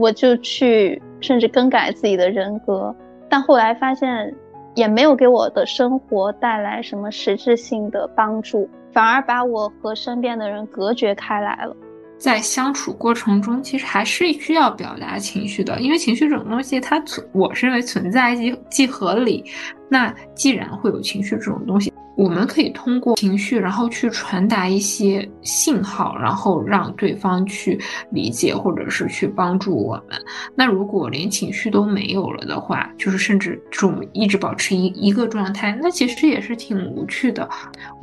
[0.00, 2.94] 我就去甚至更改自己的人格，
[3.28, 4.34] 但后来发现
[4.74, 11.76] 也没有给我的生活带来什么实质性的帮助，反而把我和身边的人隔绝开来了。
[12.16, 19.44] 在相处过程中，其实还是需要表达情绪的，因为情绪这种东西，它存，我认为存在即即合理。
[19.88, 21.89] 那既然会有情绪这种东西，
[22.20, 27.80] 我们可以通过情绪，然后去传达一些信号，然后让对方去
[28.10, 30.20] 理解，或者是去帮助我们。
[30.54, 37.48] 那如果连情绪都没有了的话，就是甚至这种一直保持一一个状态，那其实也是挺无趣的。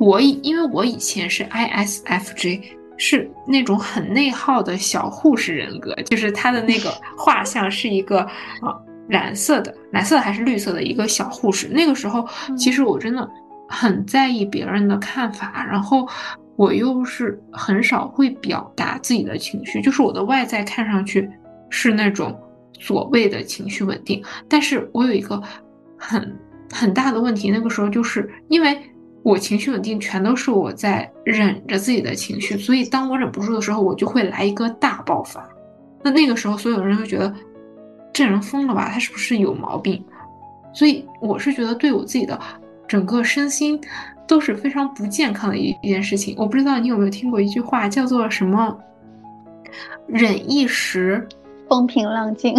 [0.00, 2.60] 我以因为我以前是 ISFJ。
[3.00, 8.74] 是那种很内耗的小护士人格，就是他的那个 画像是一个啊
[9.10, 11.68] 蓝色的，蓝色还是绿色的一个小护士。
[11.68, 12.26] 那个时候，
[12.56, 13.30] 其实我真的
[13.68, 16.08] 很在意别人的看法，然后
[16.56, 21.30] 我又是很少会表达自己的情绪，就是我的外在看上去
[21.70, 22.36] 是那种
[22.80, 25.40] 所谓的情绪稳定，但是我有一个
[25.96, 26.36] 很
[26.72, 28.76] 很大的问题，那个时候就是因为。
[29.24, 35.46] 我情绪稳定，全都是我在忍着自己的情绪，所以当我忍不住的时候，我就会来一个大爆发。
[36.02, 37.34] 那那个时候，所有人会觉得
[38.12, 38.88] 这人疯了吧？
[38.90, 40.02] 他是不是有毛病？
[40.72, 42.40] 所以我是觉得对我自己的
[42.88, 43.78] 整个身心
[44.26, 46.34] 都是非常不健康的一一件事情。
[46.38, 48.76] 我不知道你有没有听过一句话，叫做什么
[50.08, 51.28] “忍一时
[51.68, 52.58] 风平浪静”？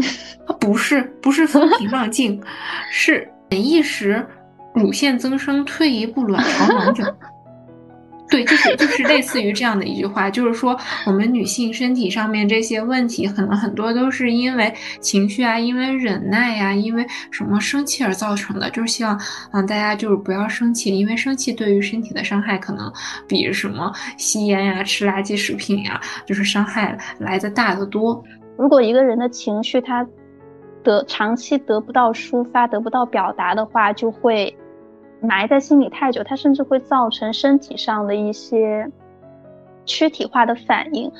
[0.59, 2.41] 不是，不是风平浪静，
[2.91, 4.25] 是忍一时。
[4.75, 7.03] 乳腺增生，退一步卵巢囊 肿。
[8.29, 18.69] 对，就是就是类似于这样的一句话，就是说我们女性身体上面这些问题，可能很多都是因为情绪啊，因为忍耐呀，因为什么生气而造成的。
[18.69, 19.15] 就是希望
[19.51, 22.91] 啊，大家就是不要生气，因为生气对于身体的伤害可能
[23.27, 28.23] 比什么吸烟呀、吃垃圾食品呀，就是伤害来的大得多。
[28.57, 30.05] 如果一个人的情绪他
[30.83, 34.55] 得长期得不到抒发、得不到表达的话，就会。
[35.21, 38.89] 埋在心里太久，它甚至会造成身体上的一些
[39.86, 41.12] 躯体化的反应。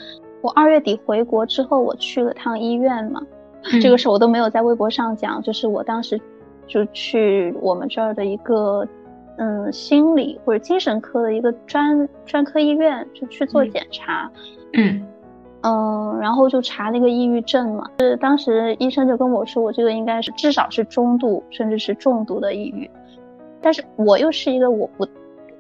[0.42, 3.22] 我二月底回国之后，我去了趟医院嘛，
[3.82, 6.20] 这个事我都没有在微博上讲，就是我当时
[6.66, 8.88] 就去我们这儿的一个
[9.38, 14.32] 嗯心理或者精神科的一个专专科医院，就去做检查，
[14.74, 15.06] 嗯
[15.62, 22.90] 嗯，然后就查那个抑郁症嘛，是当时医生就跟我说，我这个应该是至少是中度，甚至是重度的抑郁。
[23.62, 25.08] 但是我又是一个我不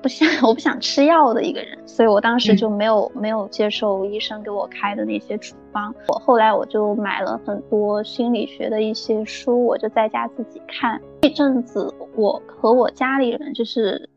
[0.02, 5.94] 不想 我不想吃药的一个人，所以我当时就没有没有接受医生给我开的那些处方。
[6.08, 11.02] 我后来我就买了很多心理学的一些书，我就在家自己看。
[11.22, 14.10] 这阵子我和我家里人就是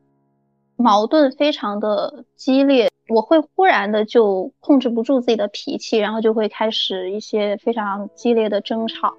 [0.77, 9.15] 矛盾非常的激烈，我会忽然的就控制不住自己的脾气，然后就会开始一些非常激烈的争吵。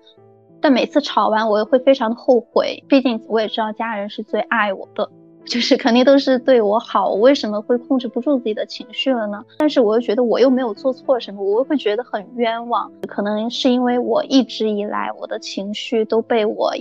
[0.63, 5.09] 但每次吵完，我又会非常的后悔，毕竟我也知道家人是最爱我的，
[5.43, 9.43] 就是肯定都是对我好，我为什么会控制不住自己的情绪了呢？
[9.59, 12.89] 但是我又觉得我又没有做错什么，我又会觉得很冤枉。
[13.09, 16.71] 可能是因为我一直以来我的情绪都被我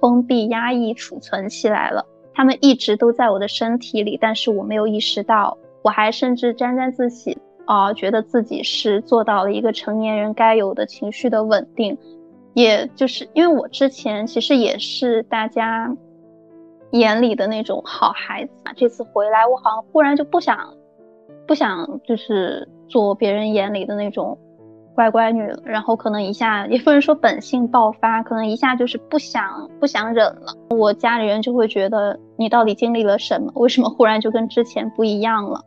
[0.00, 11.96] 封闭、压抑、储存起来了，他们一直都在我的身体里，但是我没有意识到，我还甚至沾沾自喜啊，觉得自己是做到了一个成年人该有的情绪的稳定。
[12.58, 15.96] 也就是因为我之前其实也是大家
[16.90, 20.74] 眼里的那种好孩子嘛，这次回来我好像忽然就不想
[21.46, 24.36] 不想就是做别人眼里的那种
[24.96, 30.52] 乖乖女了，然后可能一下也不能说本性爆发，可能一下就是不想不想忍了。
[30.70, 33.52] 我家里人就会觉得你到底经历了什么？
[33.54, 35.64] 为什么忽然就跟之前不一样了？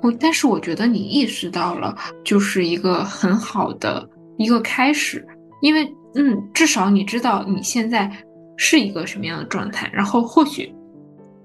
[0.00, 5.26] 我但是我觉得你意识到了，就是一个很好的一个开始，
[5.60, 5.92] 因为。
[6.14, 8.10] 嗯，至少你知道你现在
[8.56, 10.74] 是一个什么样的状态，然后或许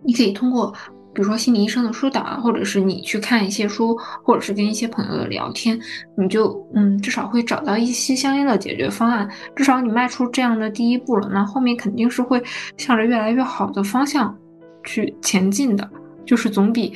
[0.03, 0.73] 你可以通过，
[1.13, 5.79] 比如说心理医生的疏导，或者是你去看一些书，或者是跟一些朋友的聊天，
[6.17, 9.29] 你就嗯，至少会找到一些相应的解决方案。
[9.55, 12.41] 至少你迈出这样的第一步了，那后面肯定是会
[12.77, 14.35] 向着越来越好的方向
[14.83, 15.89] 去前进的，
[16.25, 16.93] 就是总比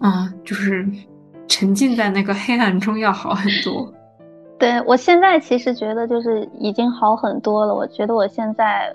[0.00, 0.86] 嗯，就是
[1.48, 3.92] 沉浸在那个黑暗中要好很多。
[4.62, 7.74] 对我现在其实觉得就是已经好很多了。
[7.74, 8.94] 我觉得我现在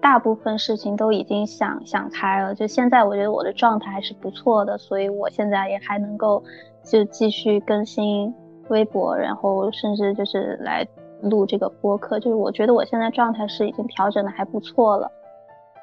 [0.00, 2.54] 大部分事情都已经想想开了。
[2.54, 6.42] 就现在我觉得我的状态还是不错的，所以我现在也还能够
[6.82, 8.34] 就继续更新
[8.68, 10.88] 微博，然后甚至就是来
[11.20, 12.18] 录这个播客。
[12.18, 15.12] 就是我觉得我现在状态是已经调整的还不错了。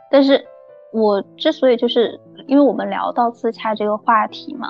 [0.10, 0.44] 但是
[0.92, 4.70] 我之所以就是因为我们聊到自洽这个话题嘛。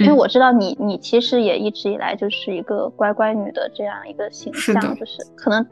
[0.00, 5.66] 因为我知道你，你其实也一直以来就是一个乖乖女的这样一个形象，就是可能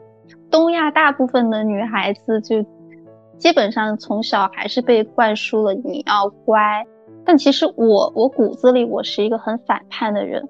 [0.49, 2.65] 东亚大部分的女孩子就
[3.37, 6.85] 基本上从小还是被灌输了你要乖，
[7.23, 10.47] 但其实我我骨子里我是一个很反叛的人，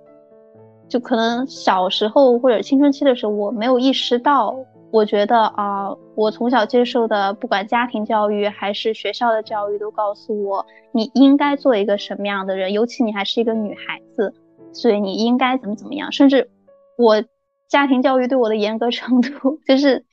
[0.88, 4.56] 就可能小时候或者青春期的时候我没有意识到。
[4.96, 14.34] 我觉得啊，我从小接受的，不管家庭教育还是学校的教育，都告诉我你应该做一个什么样的人，尤其你还是一个女孩子，
[14.72, 16.14] 所以你应该怎么怎么样。
[16.14, 16.50] 甚至
[16.98, 17.22] 我
[17.68, 20.06] 家庭教育对我的严格程度， 就是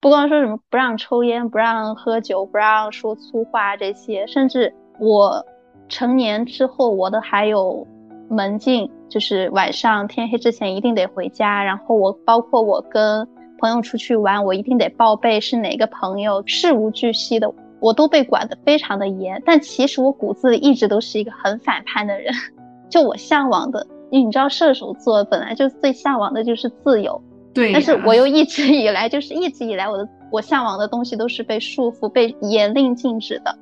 [0.00, 5.44] 不光说什么不让抽烟、不让喝酒、不让说粗话这些，甚至我
[5.90, 7.86] 成年之后，我的还有
[8.30, 11.62] 门禁，就是晚上天黑之前一定得回家。
[11.62, 13.28] 然后我包括我跟。
[13.62, 17.48] 朋友出去玩，我一定得报备是哪个朋友，事无巨细的，
[17.78, 19.40] 我都被管得非常的严。
[19.46, 22.34] 但其实我骨子里一直都是一个很反叛的人，
[22.90, 27.22] 就我向往的，因为你知道射手座本来就最向往的就是自由，
[27.54, 27.72] 对。
[27.72, 33.56] 但是我又一直以来就是一直以来我的我向往的东西都是被束缚、被严令禁止的，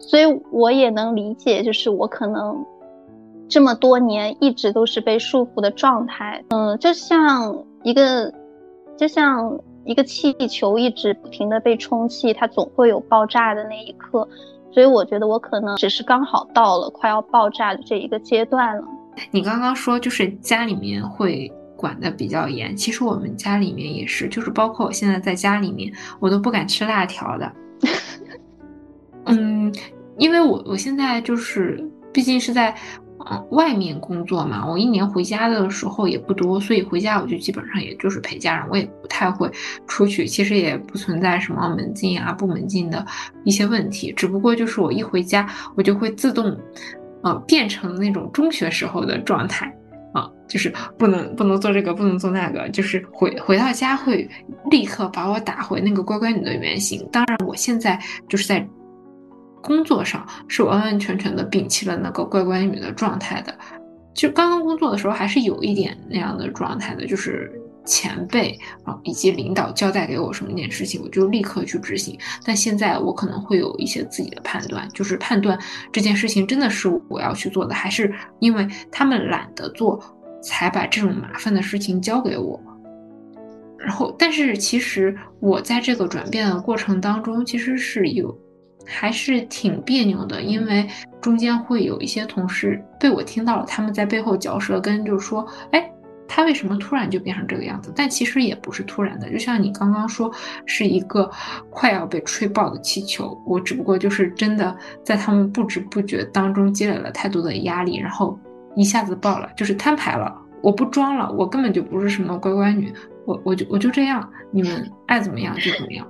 [0.00, 2.66] 所以我也能理解，就是我可能
[3.48, 8.34] 这么多年一直都是被束缚的状态，嗯，就像一个。
[8.98, 14.28] 就像一个气球一直不停的被充气，它总会有爆炸的那一刻，
[14.72, 18.84] 所以我觉得我可能只是刚好到了快要爆炸的这一个阶段了。
[19.30, 27.52] 你刚刚说就是家里面会管的比较严，其实我们家里面也是，就是包括我现在在家里面，我都不敢吃辣条的。
[29.26, 29.72] 嗯，
[30.18, 32.74] 因为我我现在就是毕竟是在。
[33.30, 39.50] 嗯，外面工作嘛，我一年回家的时候也不多，所以回家我就基本上也就是陪家人，我也不太会
[39.86, 40.24] 出去。
[40.24, 43.04] 其实也不存在什么门禁啊不门禁的
[43.44, 46.56] 一些问题，只不过就是我一回家，我就会自动，
[47.22, 49.66] 呃，变成那种中学时候的状态
[50.14, 54.28] 啊，就是不能不能做这个，不能做那个，就是回回到家会
[54.70, 57.06] 立刻把我打回那个乖乖女的原形。
[57.10, 58.66] 当然，我现在就是在。
[59.62, 63.56] 工作上是完完全全的摒弃了那个乖乖女的状态的，
[64.14, 67.50] 就刚刚工作的时候还是有一点那样的状态的，就是
[67.84, 72.18] 前辈啊以及领导交代给我什么一件事情，我就立刻去执行。
[72.44, 75.58] 但现在我可能会有一些自己的判断，就是判断
[75.92, 80.00] 这件事情真的是我要去做的，还是因为他们懒得做，
[80.42, 82.60] 才把这种麻烦的事情交给我。
[83.78, 88.36] 然后，但是其实我在这个转变的过程当中，其实是有。
[88.88, 90.88] 还是挺别扭的，因为
[91.20, 95.90] 中间会有一些同事被我听到了，他们在背后嚼舌根，就是说，哎，
[96.26, 97.92] 他为什么突然就变成这个样子？
[97.94, 100.32] 但其实也不是突然的，就像你刚刚说，
[100.64, 101.30] 是一个
[101.70, 103.38] 快要被吹爆的气球。
[103.46, 104.74] 我只不过就是真的
[105.04, 108.38] 在他们不知不觉当中积累了太多的压力，然后
[108.74, 110.34] 一下子爆了，就是摊牌了。
[110.60, 112.92] 我不装了，我根本就不是什么乖乖女，
[113.24, 116.06] 我我就我就这样，你们爱怎么样就怎么样。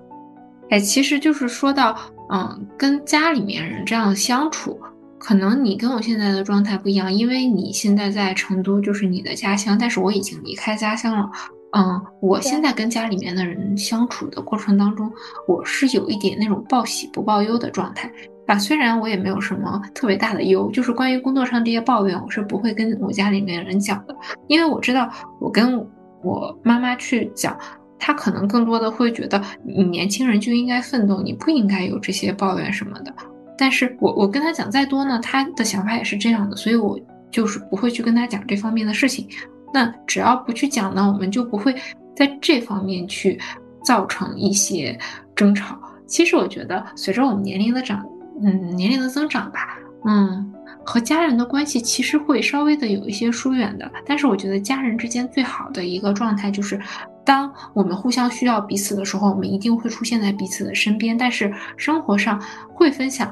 [0.70, 1.96] 哎，其实就是说到，
[2.30, 4.78] 嗯，跟家里面人这样相处，
[5.18, 11.30] 可能你跟我现在的状态不一样，因为你现在在成都，就是你的家乡，但是我已经离开家乡了。
[11.72, 15.10] 嗯，我现在跟家里面的人相处的过程当中，
[15.46, 18.10] 我是有一点那种报喜不报忧的状态。
[18.46, 24.16] 啊，虽然我也没有什么特别大的忧，就是关于工作上这些抱怨，我是不会跟我家里面人讲的，
[24.46, 25.86] 因为我知道我跟
[26.22, 27.54] 我妈妈去讲。
[27.98, 33.12] 他可能更多的会觉得你年轻人就应该奋斗，你不应该有这些抱怨什么的。
[33.56, 36.98] 但是我我跟他讲再多呢，他的想法也是这样的，所以我
[37.30, 39.26] 就是不会去跟他讲这方面的事情。
[39.74, 41.74] 那只要不去讲呢，我们就不会
[42.16, 43.38] 在这方面去
[43.84, 44.98] 造成一些
[45.34, 45.78] 争吵。
[46.06, 48.06] 其实我觉得随着我们年龄的长，
[48.42, 50.54] 嗯，年龄的增长吧，嗯。
[50.84, 56.80] 和家人的关系其实会稍微的有一些疏远的，但是我觉得家人之间最好的一个状态就是，
[57.28, 61.14] 当我们互相需要彼此的时候，我们一定会出现在彼此的身边。
[61.18, 63.30] 但是生活上会分享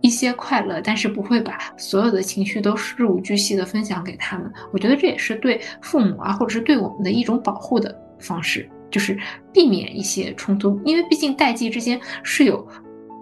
[0.00, 4.52] 一些快乐，但是不会把所有的情绪都事无巨细的分享给他们。
[4.72, 9.16] 我觉得这也是对父母啊，或者是对我们的一种保护的方式，就是
[9.52, 12.66] 避免一些冲突，因为毕竟代际之间是有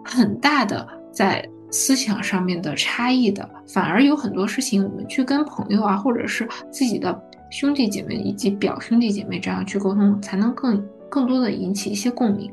[0.02, 1.46] 很大的在。
[1.70, 7.12] 思想上面的差异的，反而有很多事情，我们去跟朋友啊，或者是自己的
[7.56, 12.52] 兄弟姐妹以及表兄弟姐妹这样去沟通，才能更更多的引起一些共鸣。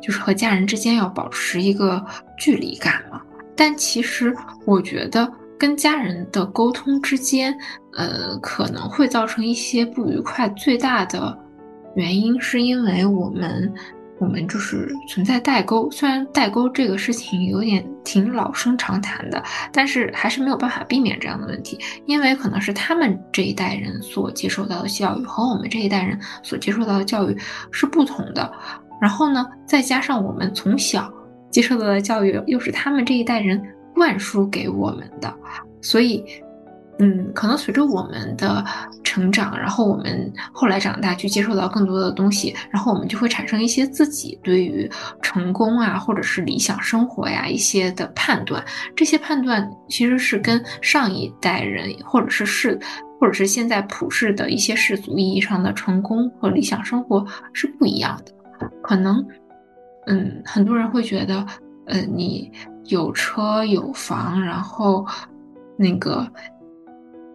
[0.00, 2.02] 就是和家人之间要保持一个
[2.38, 3.20] 距离感嘛。
[3.54, 7.54] 但其实我觉得跟家人的沟通之间，
[7.92, 10.48] 呃，可能会造成一些不愉快。
[10.50, 11.38] 最大的
[11.94, 13.70] 原因是因为我们。
[14.18, 19.42] 我们就是存在代沟，虽然代沟这个事情有点挺老生常谈的，
[19.72, 27.36] 但是还是没有办法避免这样的问题，因为可能是他们这一代人所接受到的教育和我们这一代人所接受到的教育
[27.70, 28.50] 是不同的，
[29.00, 31.12] 然后呢，再加上我们从小
[31.50, 33.62] 接受到的教育又是他们这一代人
[33.94, 35.34] 灌输给我们的，
[35.82, 36.24] 所以。
[36.98, 38.64] 嗯，可能随着我们的
[39.04, 44.90] 成长，然后我们后来长大，去接受到更多的东西，然后我们就会产生一些自己对于
[45.20, 48.64] 成功啊，或者是理想生活呀一些的判断。
[48.94, 52.80] 这些判断其实是跟上一代人，或者是世，
[53.20, 57.22] 或者是现在普世的一些世俗意义上的成功和理想生活
[57.52, 58.70] 是不一样的。
[58.82, 59.22] 可能，
[60.06, 61.44] 嗯，很多人会觉得，
[61.88, 62.50] 呃，你
[62.86, 65.06] 有车有房，然后
[65.76, 66.26] 那个。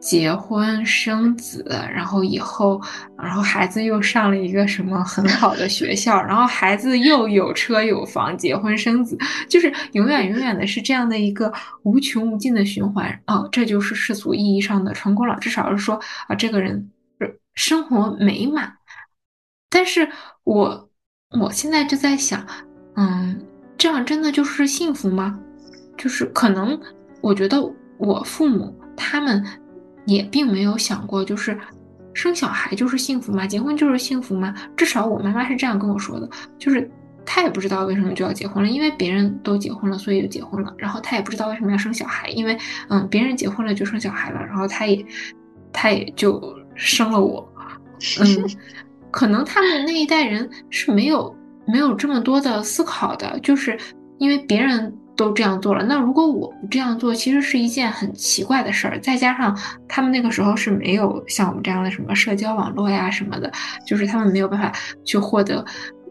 [0.01, 2.81] 结婚生子，然后以后，
[3.15, 9.15] 然后孩子又上了一个什么很好的学校， 然后孩子又有车有房，结婚生子，
[9.47, 16.89] 就是永远永远的是这样的一个无穷无尽的循环哦，这就是世俗意义上的成功了，至少是说啊，这个人
[17.53, 18.73] 生活美满。
[19.69, 20.09] 但是
[20.43, 20.89] 我
[21.39, 22.43] 我现在就在想，
[22.95, 23.39] 嗯，
[23.77, 25.39] 这样真的就是幸福吗？
[25.95, 26.81] 就是可能
[27.21, 27.61] 我觉得
[27.99, 29.45] 我父母他们。
[30.05, 31.57] 也并没有想过，就是
[32.13, 33.47] 生小孩就是幸福吗？
[33.47, 34.53] 结婚就是幸福吗？
[34.75, 36.89] 至少我妈妈是这样跟我说的，就是
[37.25, 40.73] 她也不知道为什么就要结婚了，因为别人都结婚了，所以就结婚了。
[40.77, 42.57] 然后她也不知道为什么要生小孩，因为
[42.89, 45.05] 嗯，别人结婚了就生小孩了，然后她也
[45.71, 46.41] 她也就
[46.75, 47.47] 生了我。
[48.19, 48.49] 嗯，
[49.11, 51.35] 可能他们那一代人是没有
[51.67, 53.77] 没有这么多的思考的，就是
[54.17, 54.93] 因为别人。
[55.21, 58.99] 都这样做了，那如果我不这样做，其实是一件很奇怪的事儿。
[58.99, 59.55] 再加上
[59.87, 63.51] 他们那个时候是没有像我们这样的什么社交网络呀什么的，
[63.85, 64.71] 就是他们没有办法
[65.05, 65.63] 去获得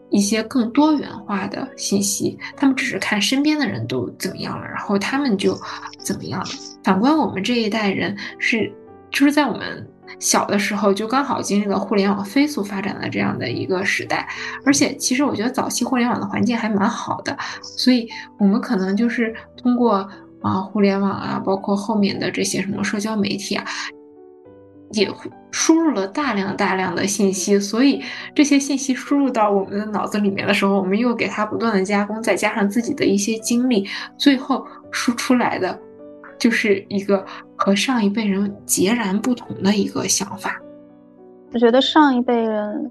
[0.09, 5.59] 一些更多元化的信息，他们只是看身边的人都怎么样了，然后他们就
[5.99, 6.49] 怎么样了。
[6.83, 8.71] 反观我们这一代人，是
[9.11, 9.87] 就是在我们。
[10.19, 14.27] 小的时候就刚好经历了互联网飞速发展的这样的一个时代，
[14.65, 18.07] 而且其实我觉得早期互联网的环境还蛮好的，所以
[18.37, 20.07] 我们可能就是通过
[20.41, 23.65] 啊互联网啊，包括后面的这些什么社交媒体啊，
[24.91, 25.09] 也
[25.49, 28.03] 输入了大量大量的信息，所以
[28.35, 33.87] 这些信息输入到我们的脑子里面的时候，我们又给它不断的加工，再加上自己的一些经历，
[34.17, 35.79] 最后输出来的。
[36.41, 37.23] 就是一个
[37.55, 40.59] 和上一辈人截然不同的一个想法。
[41.53, 42.89] 我觉得上一辈人，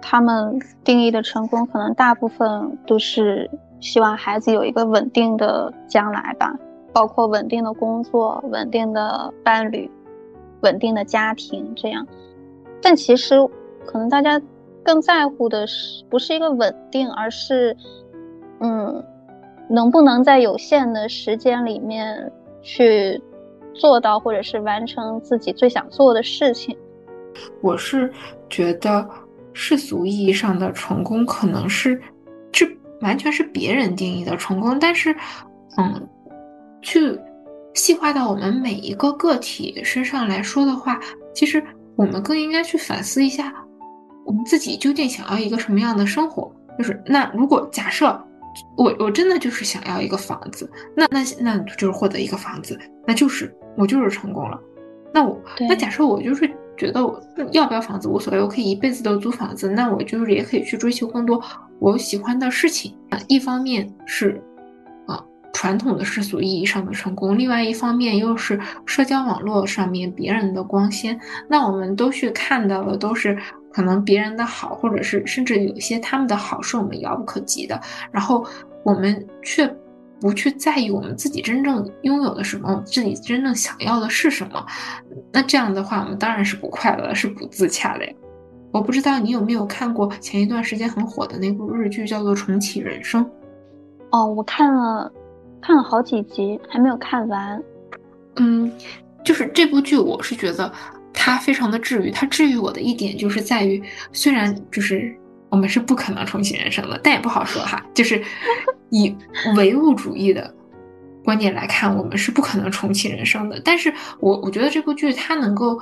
[0.00, 6.56] 他们定义的成功，可能大部分都是希望孩子有一个稳定的将来吧，
[6.90, 9.90] 包括稳定的工作、稳定的伴侣、
[10.62, 12.06] 稳定的家庭这样。
[12.80, 13.36] 但其实，
[13.84, 14.40] 可能大家
[14.82, 17.76] 更在乎的是不是一个稳定，而是，
[18.60, 19.04] 嗯，
[19.68, 22.32] 能不能在有限的时间里面
[22.62, 23.20] 去
[23.74, 26.76] 做到，或者是完成自己最想做的事情。
[27.60, 28.12] 我是
[28.50, 29.08] 觉得
[29.52, 32.00] 世俗意义上的成功，可能是
[32.50, 32.66] 这
[33.00, 35.14] 完全是别人定义的成功，但是，
[35.76, 36.08] 嗯，
[36.82, 37.18] 去
[37.74, 41.00] 细化到我们每一个个体身上来说的话，
[41.34, 41.62] 其实。
[41.96, 43.52] 我们更应该去反思一下，
[44.24, 46.48] 我们自己究竟想要一个什么样的生活？
[46.78, 48.16] 就是那如果假设
[48.76, 54.60] 我我真的就是想要一个房子，那那那就是获得一个房子，那就是我就是成功了。
[55.12, 57.20] 那我那假设我就是觉得我
[57.52, 61.42] 要不要房子无所谓，我可以一辈子都租房子，那我就是也可以去追求更多
[61.78, 63.18] 我喜欢的事情啊。
[63.28, 64.42] 一方面是
[65.06, 65.24] 啊。
[65.54, 73.36] 传统的世俗意义上的成功，另外一方面又是社交网络上面别人的光鲜，那我们都去看到的都是
[73.72, 78.46] 可能别人的好，或者是甚至有一些他们的好是我们遥不可及的，然后
[78.82, 79.66] 我们却
[80.20, 84.64] 不去在意我们自己真正拥有的什么，自己真正想要的是什么，
[85.32, 88.12] 那这样的话，我们当然是不快乐，是不自洽的呀。
[88.72, 93.24] 我不知道你有没有看过前一段时间很火的那部日剧，叫做《重启人生》。
[94.10, 95.12] 哦，我看了。
[95.60, 97.60] 看了好几集，还没有看完。
[98.36, 98.70] 嗯，
[99.24, 100.72] 就是这部剧，我是觉得
[101.18, 102.10] 它非常的治愈。
[102.12, 105.12] 它治愈我的一点就是在于，虽然就是
[105.48, 107.84] 我们是不可能重启人生的，但也不好说哈。
[107.92, 108.22] 就是
[108.90, 109.12] 以
[109.56, 110.54] 唯物主义的
[111.24, 113.60] 观点来看，我们是不可能重启人生的。
[113.64, 115.78] 但是我我觉得这部剧它能够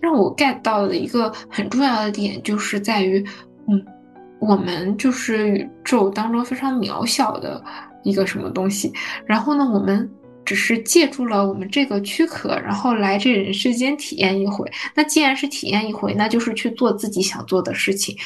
[0.00, 3.22] 让我 get 到的一个很重要的点，就是在于，
[3.68, 3.84] 嗯，
[4.40, 7.62] 我们就是宇宙当中非常渺小的。
[8.02, 8.90] 一个什么东西，
[9.26, 10.10] 然后呢，我们
[10.44, 14.70] 只是借助了我们这个躯壳，然后来这人世间体验一回。
[14.94, 18.16] 那既然是体验一回，那就是去做自己想做的事情，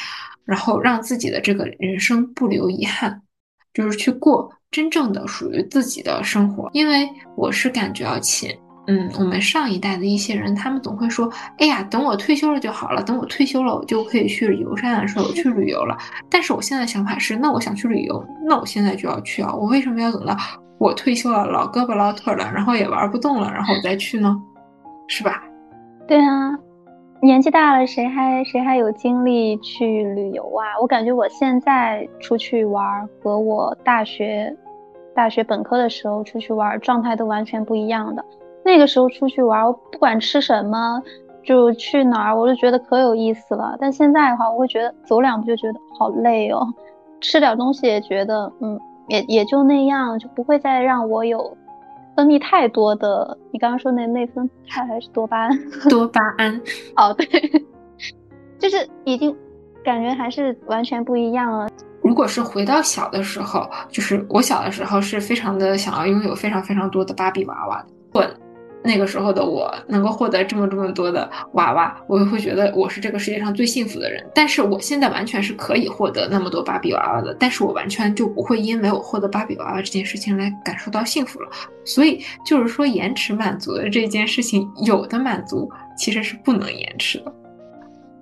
[0.44, 3.20] 然后让自己的这个人生不留遗憾，
[3.72, 6.70] 就是去过真正的属于自己的生活。
[6.72, 8.56] 因为我是感觉到钱。
[8.86, 15.96] 嗯，我们上一代的一些人，他们总会说：“哎呀，等我退休了就好了，等我退休了，我就可以去游山玩水，我去旅游了。”
[16.28, 19.54] 但是我现在想法是，那我想去旅游，那我现在就要去啊！
[19.54, 20.36] 我为什么要等到
[20.78, 24.36] 我退休了，老胳膊老腿了，然后也玩不动了，然后我再去呢？
[25.08, 25.42] 是吧？
[26.06, 26.58] 对啊，
[27.20, 30.64] 年纪大了，谁还谁还有精力去旅游啊？
[30.80, 34.54] 我感觉我现在出去玩和我大学
[35.14, 38.24] 大学本科的时候出去玩状态都完全不一样的。
[38.64, 41.00] 那个时候出去玩，我不管吃什么，
[41.44, 43.76] 就去哪儿，我就觉得可有意思了。
[43.78, 46.66] 但现在的话，我会觉得走两步就觉得好累哦，
[47.20, 51.56] 吃点东西也觉得，嗯，也也就那样，就不会再让我有
[52.16, 53.36] 分泌太多的。
[53.50, 55.58] 你刚刚说那内分肽还是多巴胺？
[55.90, 56.60] 多巴胺。
[56.96, 57.26] 哦，对，
[58.58, 59.34] 就是已经
[59.84, 61.68] 感觉还是完全不一样了。
[62.02, 67.82] 如果是回到小的时候，就是我小的时候是非常的想要拥有非常非常多的芭比娃娃
[68.12, 68.36] 的。
[68.86, 74.22] 那个时候的我能够获得这么这么多的娃娃，我会觉得我是这个世界上最幸福的人。
[74.34, 81.48] 但是我现在完全是可以获得那么多芭比娃娃的，但是我完全就不会因为我获得芭比娃娃这件事情来感受到幸福了。
[81.86, 87.32] 所以就是说，延迟满足的这件事情，有的满足其实是不能延迟的。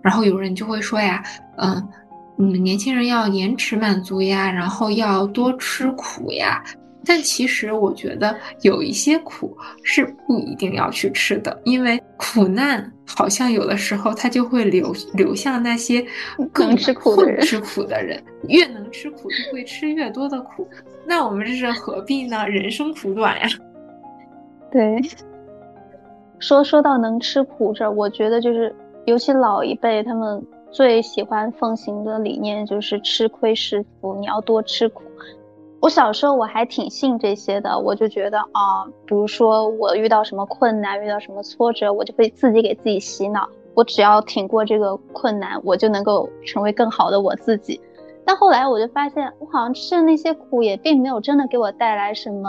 [0.00, 1.22] 然后有人就会说呀，
[1.56, 1.88] 嗯，
[2.36, 6.62] 你们年轻人要延迟满足呀，然后要多吃苦呀。
[7.04, 16.04] 但其实我觉得有一些苦是不一定要去吃的，因为苦难好像有的时候它就会流流向那些
[16.52, 17.40] 更吃苦的人。
[17.40, 20.66] 吃苦的人越能吃苦，就会吃越多的苦。
[21.04, 22.46] 那我们这是何必呢？
[22.48, 23.48] 人生苦短呀。
[24.70, 25.00] 对，
[26.38, 28.74] 说说到能吃苦这，我觉得就是
[29.06, 30.40] 尤其老一辈他们
[30.70, 35.02] 最喜欢奉行的理念就是吃亏是福，你要多吃苦。
[35.82, 47.80] 我小时候我还挺信这些的，我就觉得啊，比如说我遇到什么困难，遇到什么挫折，我就会自己给自己洗脑，我只要挺过这个困难，我就能够成为更好的我自己。
[48.24, 52.48] 但后来我就发现，我好像吃的那些苦也并没有真的给我带来什么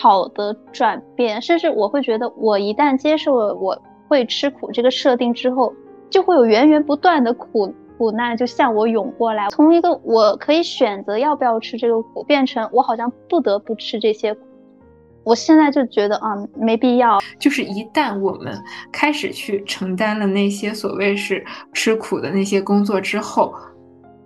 [0.00, 3.76] 好的转变，甚至我会觉得，我一旦接受了我
[4.06, 5.72] 会吃苦这个设定之后，
[6.08, 7.74] 就会有源源不断的苦。
[7.96, 14.40] 苦难就向我涌过来，从一个我可以选择要不要吃这个苦，变成我好像不得不吃这些苦。
[15.24, 17.18] 我现在就觉得啊，没必要。
[17.38, 18.56] 就是一旦我们
[18.92, 23.52] 开始去承担了那些所谓是吃苦的那些工作之后，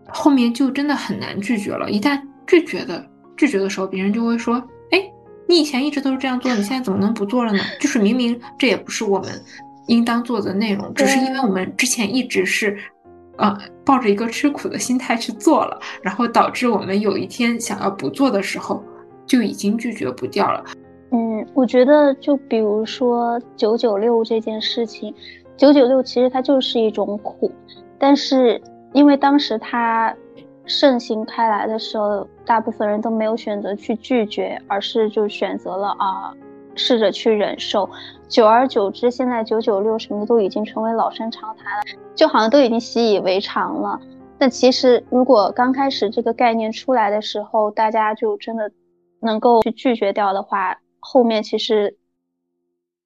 [0.09, 1.91] 后面就真的很难拒绝了。
[1.91, 3.03] 一旦拒绝的
[3.37, 4.63] 拒绝的时候，别人就会说
[4.93, 5.03] ：“哎，
[5.49, 9.31] 你以前一直都是这样做，你现在怎么能不做了呢？”就是明明这也不是我们
[9.87, 12.77] 应当做的内容，只是因为我们之前一直是，
[13.41, 18.83] 呃，抱着一个吃苦的心态去做了，然后导致我们有一天想要不做的时候，
[19.27, 20.63] 就已经拒绝不掉了。
[21.13, 25.15] 嗯，我觉得就比如说九九六这件事情，
[25.57, 27.51] 九九六其实它就是一种苦，
[27.99, 28.61] 但是
[28.93, 30.15] 因为当时它
[30.67, 36.33] 盛行开来的时候，大部分人都没有选择去拒绝，而是就选择了啊，
[36.81, 37.89] 试着去忍受。
[38.29, 41.83] 久而久之，现在九九六什么的都已经成为老生常谈了，
[42.15, 44.01] 就好像都已经习以为常了。
[44.39, 48.71] 但其实，如果刚开始这个概念出来的时候，大家就真的
[49.21, 51.99] 能够去拒绝掉的话，后面其实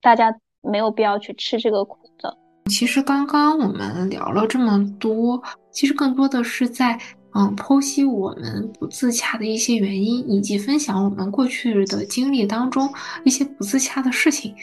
[0.01, 2.37] 大家没有必要去吃这个苦的。
[2.71, 6.99] 其实刚刚我们聊了这么多，其实更多的是在
[7.35, 12.89] 嗯剖析我们不自洽的一些原因，以及分享我们过去的经历当中
[13.25, 14.55] 一些不自洽的事情。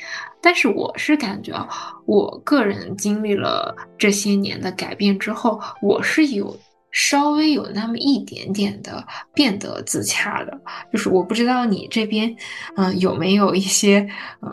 [0.42, 1.68] 但是我是感觉啊，
[2.06, 6.58] 我个人经历了这些年的改变之后，我是有。
[6.94, 9.02] 稍微有那么一点点的
[9.34, 10.60] 变得自洽的，
[10.92, 12.36] 就是我不知道你这边，
[12.76, 14.06] 嗯，有没有一些，
[14.42, 14.52] 嗯，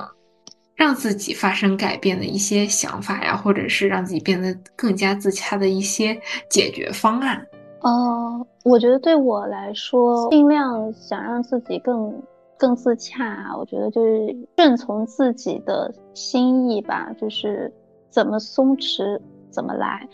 [0.76, 6.16] 让自己发生改变的一些想法呀，或者是让自己变得更加自洽的一些
[6.48, 7.44] 解决方案？
[7.80, 12.22] 呃，我觉得对我来说，尽量想让自己更
[12.58, 17.72] 更自洽，我觉得就是顺从自己的心意吧，就是
[18.10, 19.20] 怎么松弛
[19.50, 20.08] 怎么来，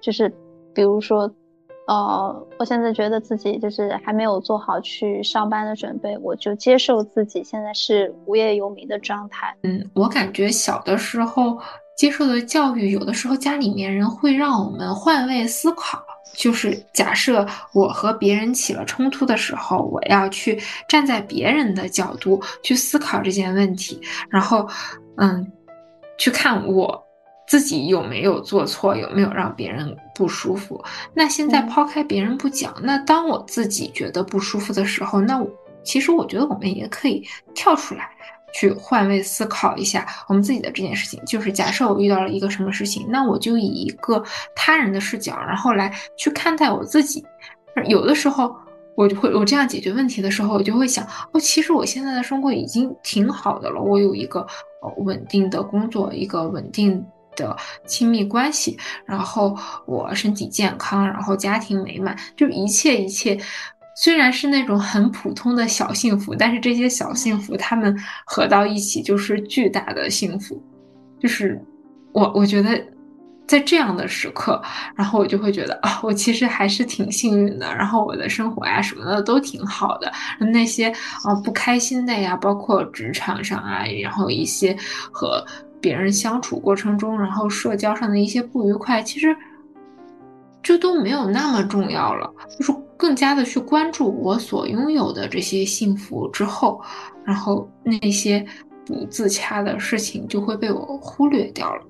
[0.00, 0.32] 就是
[0.74, 1.30] 比如说。
[1.86, 9.52] 呃，我现在觉得自己就是还没有做好去上班的准备，我就接受自己现在是无业游民的状态。
[9.64, 11.58] 嗯，我感觉小的时候
[11.96, 16.00] 接受的教育，有的时候家里面人会让我们换位思考，
[16.34, 24.68] 就是假设我和别人起了冲突的时候，我要去站在别人的角度去思考这件问题，然后，
[25.16, 25.50] 嗯，
[26.18, 27.06] 去看我。
[27.46, 30.80] 自己有没有做错，有没有让别人不舒服？
[31.12, 35.50] 那现在抛开别人不讲，那当我自己觉得不舒服的时候，那我
[35.82, 38.08] 其实我觉得我们也可以跳出来，
[38.52, 41.20] 去换位思考一下我们自己的这件事情。
[41.24, 44.22] 就是假设我遇到了一个什么事情，那我就以一个
[44.54, 47.24] 他人的视角，然后来去看待我自己。
[47.86, 48.54] 有的时候
[48.96, 54.46] 我就会，我这样解决问题的时候，我就会想，哦，其实我现在的生活已经挺好的了，我有一个
[54.98, 57.04] 稳定的工作，一个稳定。
[57.36, 58.76] 的亲密关系，
[59.06, 63.38] 然后我身体健康，然后家庭美满，就一切一切，
[63.96, 70.62] 虽然是那种很普通的小幸福，但是这些小幸福，他们合到一起就是巨大的幸福。
[71.18, 71.60] 就是
[72.12, 72.82] 我，我觉得
[73.46, 74.62] 在这样的时刻，
[74.94, 80.12] 然后我就会觉得啊，我其实还是挺幸运的，然后我的生活呀什么的都挺好的。
[80.38, 80.88] 那些
[81.24, 84.76] 啊不开心的呀，包括职场上啊，然后一些
[85.12, 85.44] 和。
[85.82, 89.34] 别人相处过程中，然后社交上的一些不愉快，其实
[90.62, 92.30] 就都没有那么重要了。
[92.58, 96.80] 就是更加的去关注我所拥有的这些幸福之后，
[97.24, 98.44] 然后那些
[98.84, 101.82] 不自洽的事情就会被我忽略掉了。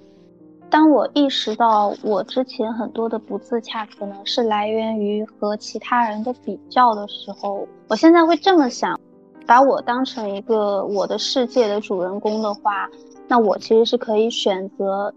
[0.69, 8.97] 当我意识到我之前很多的不自洽可能是来源于和其他人的比较的时候，我现在会这么想：
[9.45, 12.89] 把我当成一个我的世界的主人公的话。
[13.27, 15.13] 那我其实是可以选择，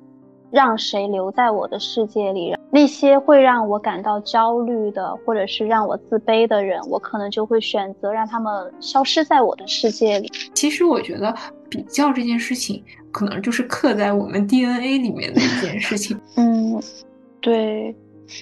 [0.53, 2.55] 让谁留在我的世界里。
[2.71, 10.31] 那些会让我感到焦虑的，或者是让我自卑的人，我可能就会选择让他们消失在我的世界里。
[10.53, 11.35] 其实我觉得
[11.69, 16.17] 比较这件事情，可能就是刻在我们 DNA 里面的一件事情。
[16.37, 16.81] 嗯，
[17.41, 17.95] 对，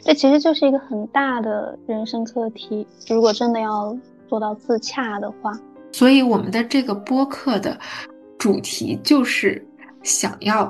[0.03, 2.85] 这其实就是一个很大的人生课题。
[3.09, 3.97] 如果真的要
[4.27, 5.51] 做到自洽的话，
[5.91, 7.77] 所以我们的这个播客的。
[8.37, 9.63] 主题就是
[10.01, 10.65] 想要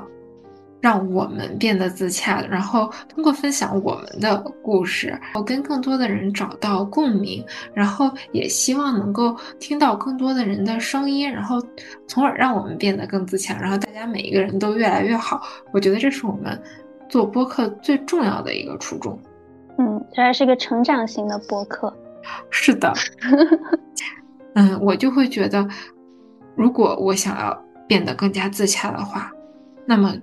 [0.82, 11.62] 让我们变得自洽，然后通过分享我们的故事，我跟更多的人找到共鸣，然后也希望能够听到更多的人的声音，然后
[12.06, 15.40] 从而让我们变得更自洽，然后大家每一个人都越来越好。
[15.72, 16.60] 我觉得这是我们
[17.08, 19.18] 做播客最重要的一个初衷。
[19.78, 21.96] 嗯，这还是一个成长型的播客。
[22.50, 22.92] 是的。
[24.54, 25.66] 嗯，我就会觉得。
[26.54, 29.32] 如果我想要变得更加自洽的话，
[29.86, 30.14] 那么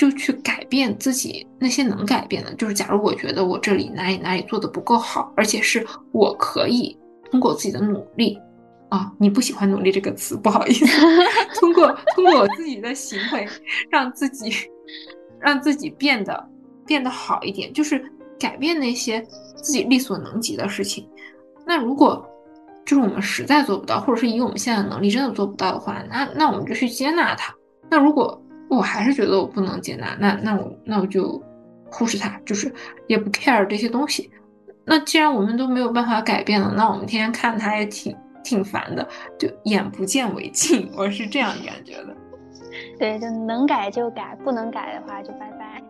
[0.00, 2.54] 就去改变自己那些能改变的。
[2.54, 6.96] 就是假如我觉得我这里哪里哪里做的不够好，而且是我可以
[7.30, 8.38] 通过自己的努力
[8.88, 10.86] 啊，你不喜欢“努力”这个词，不好意思，
[11.60, 13.46] 通过通过我自己的行为，
[13.90, 14.50] 让自己
[15.38, 16.48] 让自己变得
[16.86, 18.02] 变得好一点，就是
[18.38, 19.20] 改变那些
[19.56, 21.06] 自己力所能及的事情。
[21.66, 22.26] 那如果。
[22.86, 27.54] 就是我们实在做不到，或者是以我们现在的能力真的做不到的话，那那我们就去接纳它。
[27.88, 28.39] 那如果
[28.70, 31.42] 我还是觉得我不能接纳，那那我那我就
[31.90, 32.72] 忽视它，就是
[33.08, 34.30] 也不 care 这些东西。
[34.84, 39.06] 那既然我们都没有办法改变了，那我们天天看它也挺挺烦的，
[39.38, 42.16] 就眼不见为净， 我是这样感觉的。
[42.98, 45.82] 对，就能改就改，不能改的话就拜拜。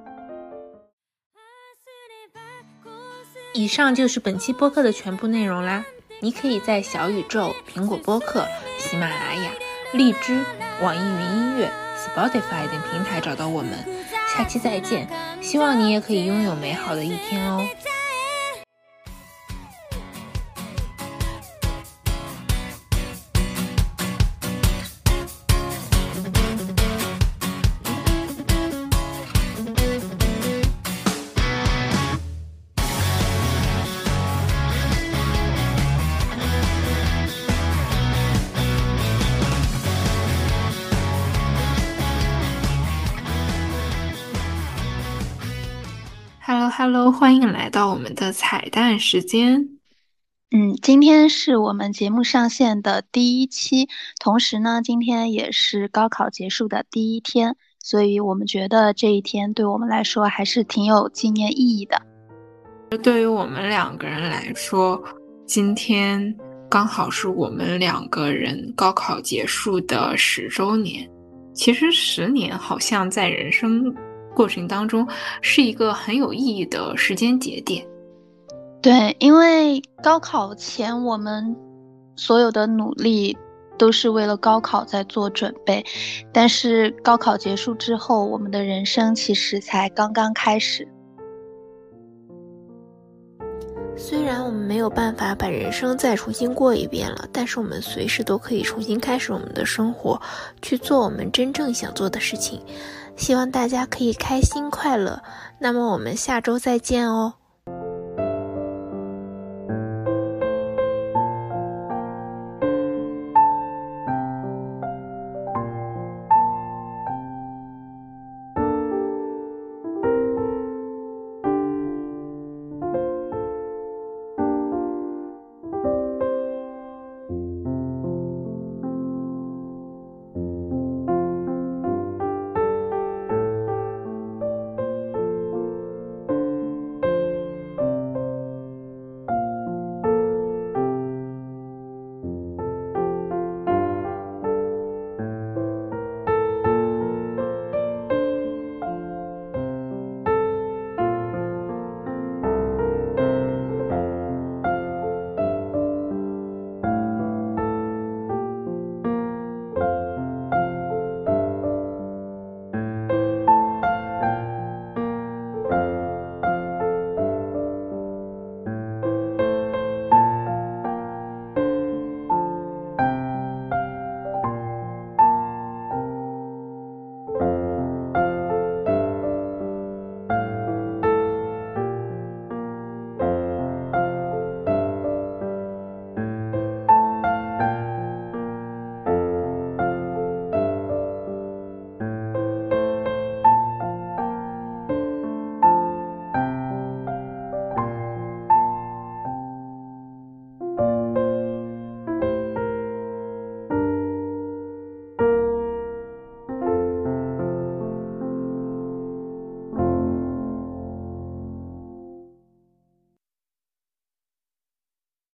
[3.52, 5.84] 以上就是本期播客的全部内容啦。
[6.22, 8.46] 你可以在小宇宙、苹果播客、
[8.78, 9.50] 喜马拉雅、
[9.94, 10.44] 荔枝、
[10.82, 11.70] 网易云音乐、
[12.14, 13.72] Spotify 等平台找到我们。
[14.36, 15.08] 下期再见，
[15.40, 17.60] 希望你也可以拥有美好的一天哦。
[47.30, 49.68] 欢迎来到我们的彩蛋时间。
[50.50, 62.02] 嗯，今天是我们节目上线的第一期，同时呢，今天也是高考结束的第一天，所以我们觉得这一天对我们来说还是挺有纪念意义的。
[63.00, 65.00] 对于我们两个人来说，
[65.46, 66.36] 今天
[66.68, 71.08] 刚好是我们两个人高考结束的十周年。
[71.54, 73.94] 其实十年好像在人生。
[74.40, 75.06] 过程当中
[75.42, 77.86] 是一个很有意义的时间节点，
[78.80, 81.54] 对，因为高考前我们
[82.16, 83.36] 所有的努力
[83.76, 85.84] 都是为了高考在做准备，
[86.32, 90.88] 但是高考结束之后，我们的人生其实才刚刚开始。
[93.94, 100.18] 虽然我们没有办法把人生再重新过一遍了，但是我们随时都可以重新开始我们的生活，
[100.62, 102.58] 去做我们真正想做的事情。
[103.20, 105.22] 希望大家可以开心快乐，
[105.58, 107.34] 那么我们下周再见哦。